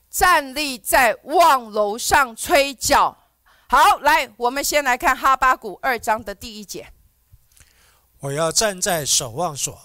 [0.10, 3.18] 站立在望楼上吹角。
[3.68, 6.94] 好，来，我们先来看哈巴谷二章的第一节。
[8.20, 9.78] 我要站在守望所，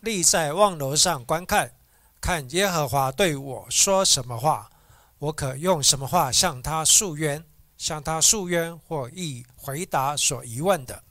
[0.00, 1.74] 立在望楼上观看，
[2.20, 4.70] 看耶和华对我说什么话，
[5.18, 7.44] 我可用什么话向他诉冤，
[7.76, 11.02] 向他诉冤，或以回答所疑问的。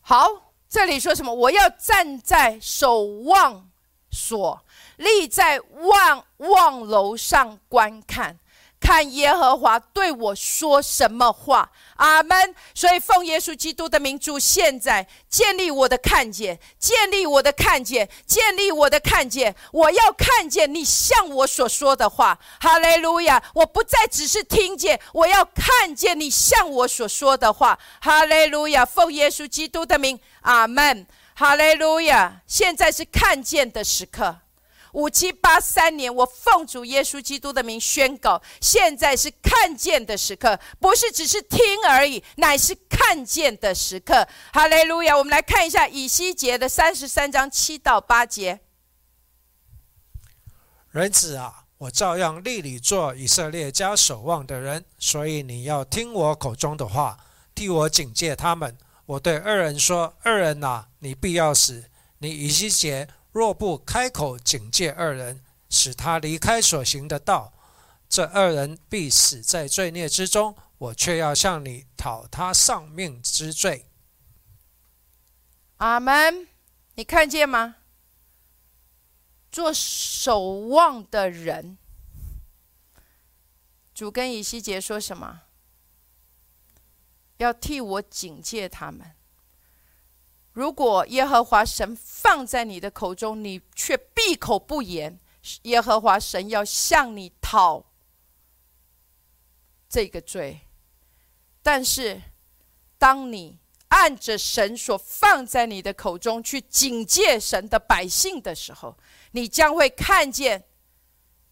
[0.00, 0.45] 好。
[0.76, 1.32] 这里说什么？
[1.32, 3.66] 我要站在守望
[4.10, 4.62] 所，
[4.98, 8.38] 立在望望楼上观看，
[8.80, 11.70] 看耶和华对我说什么话。
[11.96, 12.54] 阿门。
[12.74, 19.54] 所以奉耶稣基督的名，主现在建立我的看见，建立我的看见，建立我的看见。
[19.72, 22.38] 我要看见你向我所说的话。
[22.60, 23.42] 哈利路亚！
[23.54, 27.78] 我不再只是听见，我要看见你向我所说的话。
[28.00, 28.84] 哈利路亚！
[28.84, 31.06] 奉耶稣基督的名，阿门。
[31.34, 32.40] 哈利路亚！
[32.46, 34.38] 现在是看见的时刻。
[34.96, 44.26] 五七八三年，我奉主耶稣基督的名宣告：现在是看见的时刻，不是只是听而已，乃是看见的时刻。
[44.54, 45.14] 哈利路亚！
[45.18, 48.60] 我们来看一下以西结的三十三章七到八节。
[50.92, 57.18] 人子啊，我照样立你做以色列家守望的人，所以你要听我口中的话，
[57.54, 58.74] 替我警戒他们。
[59.04, 61.84] 我对二人说：“二人呐，你必要死。
[62.18, 63.06] 你以西结
[63.36, 67.52] 若不开口警戒二人，使他离开所行的道，
[68.08, 70.56] 这二人必死在罪孽之中。
[70.78, 73.90] 我却要向你讨他丧命之罪。”
[75.76, 76.48] 阿门。
[76.94, 77.76] 你看见吗？
[79.52, 81.76] 做守望的人，
[83.94, 85.42] 主跟以西结说什么？
[87.36, 89.15] 要替我警戒他们。
[90.56, 95.20] 如果耶和华神放在你的口中，你却闭口不言，
[95.64, 97.92] 耶和华神要向你讨
[99.86, 100.60] 这个罪。
[101.62, 102.22] 但是，
[102.96, 108.96] 当你按着神所放在你的口中去警戒神的百姓的时候，
[109.32, 110.64] 你将会看见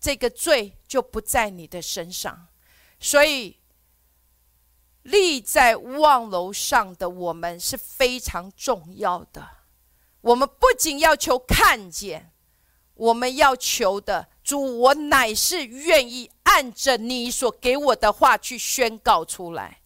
[0.00, 2.48] 这个罪就不在你的身上。
[2.98, 3.58] 所以。
[5.04, 9.48] 立在望楼上的我们是非常重要的。
[10.22, 12.32] 我们不仅要求看见，
[12.94, 19.80] 我们要求的主，我乃是愿意按着你所给我的话去宣告出来。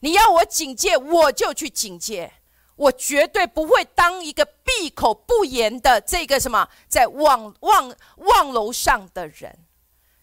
[0.00, 2.32] 你要我警戒，我就去警戒。
[2.74, 9.66] 我绝对不会当一个闭口不言的这个什么在望望望楼上的人。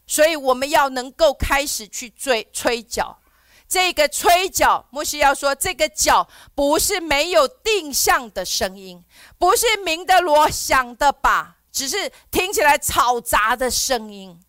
[0.08, 3.20] 所以我们要能够开始去追吹角。
[3.68, 9.04] 这个吹角，牧师要说，这个角不是没有定向的声音，
[9.38, 14.40] 不是鸣的锣响的靶，只是听起来嘈杂的声音。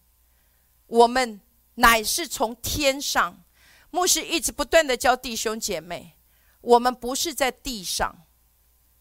[0.86, 1.40] 我们
[1.74, 3.42] 乃是从天上，
[3.90, 6.14] 牧师一直不断的教弟兄姐妹，
[6.60, 8.24] 我们不是在地上。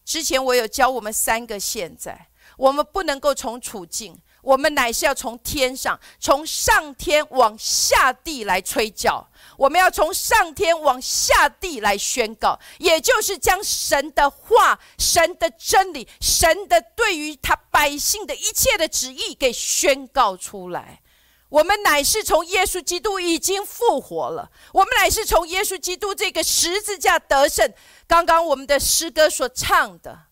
[0.04, 4.20] 之前我有教我们三个现在，我们不能够从处境。
[4.48, 9.28] 我们乃是要从天上，从上天往下地来吹角。
[9.58, 21.02] 我们要从上天往下地来宣告，也就是将神的话、神的真理、神的对于他百姓的一切的旨意给宣告出来。
[21.50, 27.70] 我们乃是从耶稣基督已经复活了，我们乃是从耶稣基督这个十字架得胜。
[28.06, 30.27] 刚刚我们的诗歌所唱的。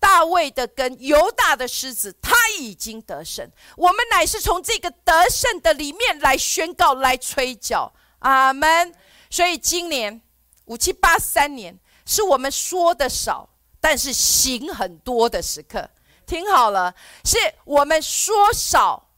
[0.00, 3.50] 大卫的根犹大的狮子，他已经得胜。
[3.76, 7.92] 我们乃是从这个得胜的里面来宣告、来吹角。
[8.20, 8.94] 阿门。
[9.30, 10.20] 所以今年
[10.64, 13.48] 五七八三年，是我们说的少，
[13.80, 15.90] 但是行很多的时刻。
[16.26, 16.94] 听好了，
[17.24, 19.10] 是我们说少，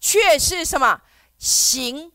[0.00, 1.02] 却是什么
[1.38, 2.12] 行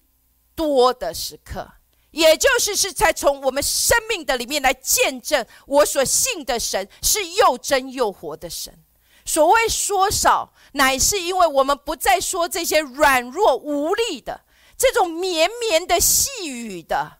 [0.55, 1.71] 多的时刻。
[2.11, 8.77] 也就是是在从我们生命的里面来见证，我所信的神是又真又活的神。
[9.25, 14.41] 所谓说少，乃是因为我们不再说这些软弱无力的、
[14.77, 17.19] 这种绵绵的细语的，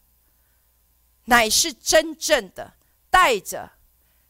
[1.26, 2.74] 乃是真正的
[3.10, 3.72] 带着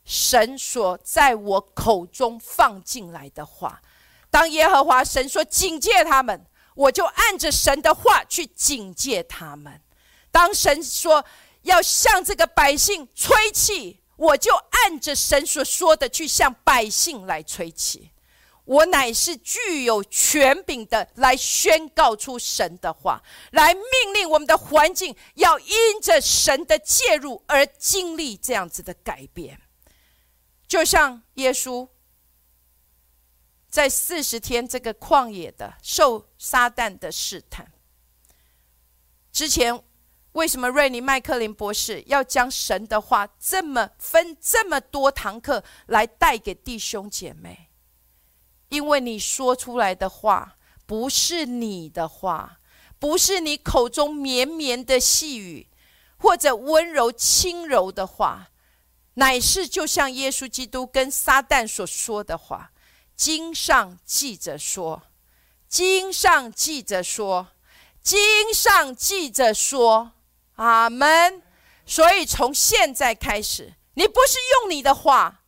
[0.03, 3.81] 神所在我口中放进来的话。
[4.29, 6.45] 当耶和华神说警戒他们，
[6.75, 9.81] 我就按着神的话去警戒他们。
[10.31, 11.25] 当神说
[11.63, 18.11] 要向这个百姓吹气，我就按着神所说的去向百姓来吹气。
[18.63, 23.21] 我乃是具有权柄的，来宣告出神的话，
[23.51, 29.59] 来命令我们的环境要因着神的介入而经历这样子的改变。
[30.67, 31.89] 就像耶稣
[33.69, 37.69] 在四十天这个旷野的受撒旦的试探
[39.33, 39.83] 之前。
[40.33, 47.69] 为什么瑞尼麦克林博士要将神的话这么分这么多堂课来带给弟兄姐妹？
[48.69, 50.55] 因为你说出来的话
[50.85, 52.59] 不是你的话，
[52.97, 55.67] 不是你口中绵绵的细语，
[56.17, 58.51] 或者温柔轻柔的话，
[59.15, 62.71] 乃是就像耶稣基督跟撒旦所说的话。
[63.15, 65.03] 经上记着说，
[65.67, 67.49] 经上记着说。
[68.01, 70.13] 经上记着说
[70.63, 71.41] ：“阿门。”
[71.85, 75.41] 所以从现在开始，你不是用你的话，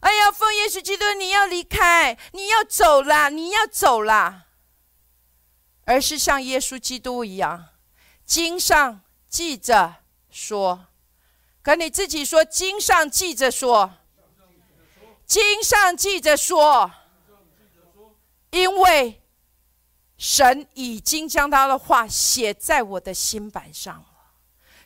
[0.00, 4.46] 哎呀，奉耶稣基督，你要离开，你要走啦，你要走啦，
[5.84, 7.66] 而是像耶稣基督一样，
[8.24, 9.96] 经上记着
[10.30, 10.86] 说，
[11.62, 13.92] 可你自己说，经上记着说，
[15.26, 16.90] 经上记着说，
[18.50, 19.20] 因为。
[20.16, 24.13] 神已经将他的话写在我的心板上了，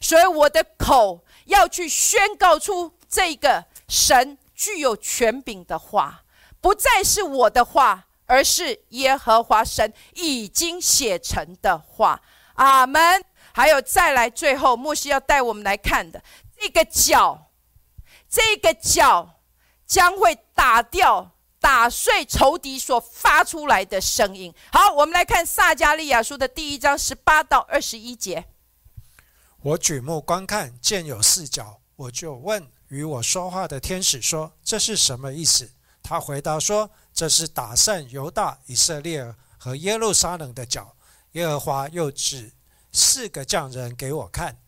[0.00, 6.22] 所以我的口要去宣告出这个神具有权柄的话，
[6.60, 12.20] 不再是我的话，而是耶和华神已经写成的话。
[12.54, 13.24] 阿门。
[13.52, 16.22] 还有再来，最后牧师要带我们来看的
[16.56, 17.50] 这个角，
[18.28, 19.40] 这个角
[19.86, 21.32] 将会打掉。
[21.60, 24.54] 打碎仇敌所发出来的声音。
[24.70, 28.44] 好，我们来看撒加利亚书的第一章十八到二十一节。
[29.62, 35.70] 我举目观看，见有四角，我就问与我说话的天使说：“这是什么意思？”
[36.02, 40.94] 他回答说：“这是打散犹大、以色列和耶路撒冷的角。”
[41.32, 42.52] 耶和华又指
[42.92, 44.58] 四个匠人给我看。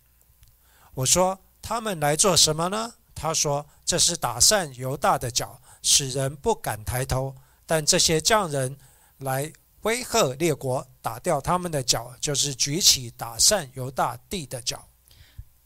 [0.94, 7.34] 我说：“他们来做什么呢？”他说：“这是打散犹大的角。”使人不敢抬头，
[7.64, 8.76] 但这些匠人
[9.16, 9.50] 来
[9.82, 14.88] 威吓列国，打掉他们的脚，就是举起打散犹大地的脚。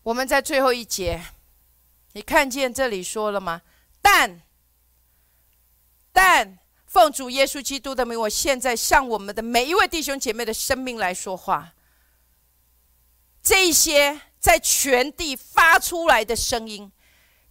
[0.02, 1.24] 我们在最后一节，
[2.12, 3.62] 你看见这里说了吗？
[4.00, 4.42] 但
[6.12, 11.74] 但奉主耶稣基督的名，我现在向我们的每一位弟兄姐妹的生命来说话。
[13.42, 16.92] 这些在全地发出来的声音。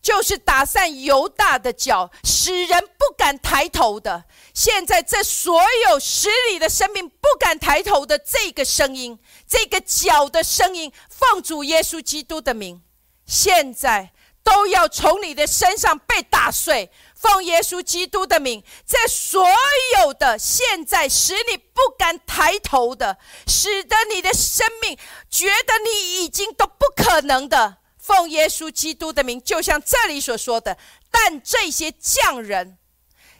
[0.03, 4.25] 就是打散犹大的脚，使人不敢抬头的。
[4.53, 12.81] 现在这所有使你的生命不敢抬头的这个声音，这个脚的声音，奉主耶稣基督的名，
[13.25, 14.11] 现在
[14.43, 16.91] 都要从你的身上被打碎。
[17.15, 19.47] 奉耶稣基督的名，这所
[19.97, 24.97] 有的现在使你不敢抬头的，使得你的生命
[25.29, 27.77] 觉得你已经都不可能的。
[28.03, 30.77] 奉耶稣基督的名，就像这里所说的，
[31.09, 32.77] 但这些匠人，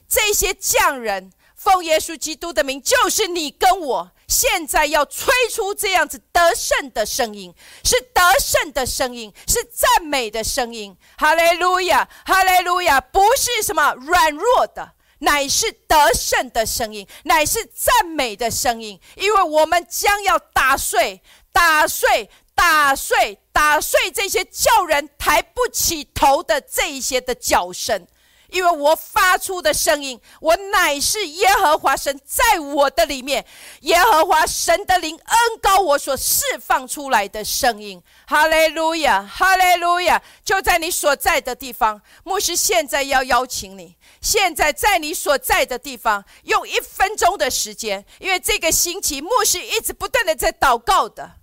[0.08, 7.54] 这些匠人，奉耶稣基督的名，就是你跟我现在要吹出这样子得胜的声音，
[7.84, 10.96] 是得胜的声音，是赞美的声音。
[11.18, 22.30] 哈利路亚，哈利路亚，不是什么软弱的，乃是得胜的声音，乃是赞美的声音，因为我们将要打碎，打碎。
[22.56, 28.08] 打碎、打碎这些叫人抬不起头的这一些的叫声，
[28.50, 33.46] 因为我发出的声音，我乃是耶和华神在我的里面，
[33.82, 38.02] 耶和华神的灵恩高我所释放出来的声音。
[38.28, 40.22] 哈利路亚，哈利路亚！
[40.46, 51.43] 就在你所在的地方，牧师现在要邀请你，现在在你所在的地方，用一分钟的时间，因为这个星期牧师一直不断的在祷告的。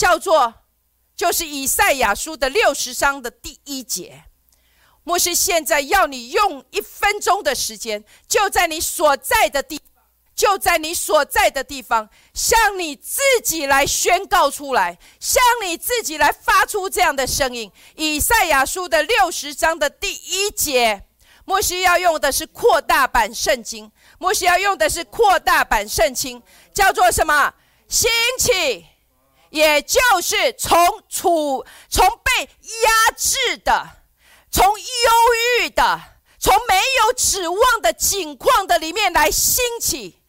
[0.00, 0.54] 叫做，
[1.14, 4.24] 就是以赛亚书的六十章的第一节。
[5.04, 9.78] 牧师现在要你用一分钟的时间，就在你所在的地，
[10.34, 17.70] 就在你所在的地方，向你自己来宣告出来，向你自己来发出这样的声音。
[17.96, 21.02] 以赛亚书的六十章的第一节，
[21.44, 26.42] 牧师要用的是扩大版圣经，牧师要用的是扩大版圣经，
[26.72, 27.52] 叫做什么？
[27.86, 28.86] 兴起。
[29.50, 30.78] 也就是从
[31.08, 33.88] 处从被压制的，
[34.50, 34.84] 从忧
[35.60, 36.00] 郁的，
[36.38, 36.74] 从没
[37.04, 40.20] 有指望的境况的里面来兴起。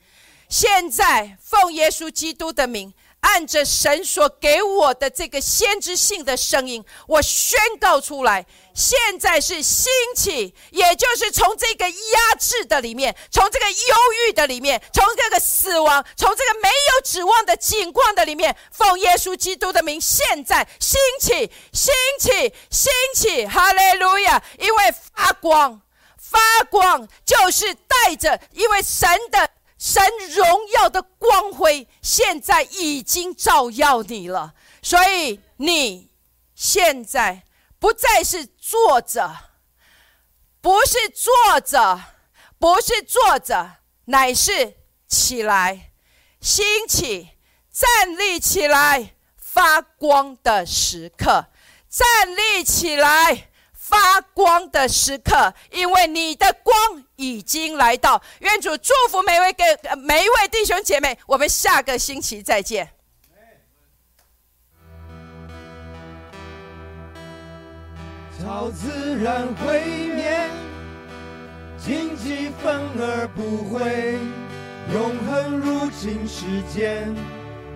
[0.50, 2.94] 现在奉耶稣基督的名。
[3.22, 13.96] 按着神所给我的这个先知性的声音，我宣告出来：现在是兴起，也就是从这个压制的里面，从这个忧
[14.28, 24.42] 郁的里面，从这个死亡，从这个没有指望的景况的里面，奉耶稣基督的名，现在兴起，兴起，兴起，哈利路亚！
[24.58, 25.80] 因为发光，
[26.18, 26.40] 发
[26.72, 29.51] 光就是带着，因为神的。
[29.82, 30.04] 神
[30.36, 34.54] 荣耀的光辉现在已经照耀你了，
[34.84, 36.12] 所以你
[36.54, 37.42] 现在
[37.80, 39.36] 不再是坐着，
[40.62, 42.00] 不是坐着，
[42.60, 44.76] 不是坐着，乃是
[45.08, 45.92] 起来，
[46.40, 47.30] 兴起，
[47.72, 51.48] 站立起来，发光的时刻，
[51.90, 53.50] 站立起来。
[53.92, 56.74] 发光的时刻，因为你的光
[57.18, 59.64] 已经来到，愿主祝福每位各
[59.98, 62.90] 每一位弟兄姐妹，我们下个星期再见。
[68.40, 69.82] 超自然毁
[70.16, 70.50] 灭，
[71.78, 74.18] 荆棘反而不会，
[74.94, 77.14] 永恒入侵世间，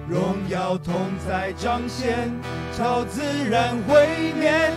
[0.10, 0.96] 荣耀同
[1.28, 2.32] 在彰显，
[2.76, 4.72] 超自然毁灭。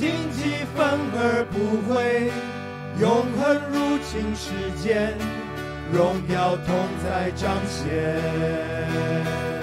[0.00, 2.32] 荆棘反而不会，
[2.98, 4.48] 永恒入侵世
[4.82, 5.12] 间，
[5.92, 6.74] 荣耀同
[7.04, 9.59] 在彰显。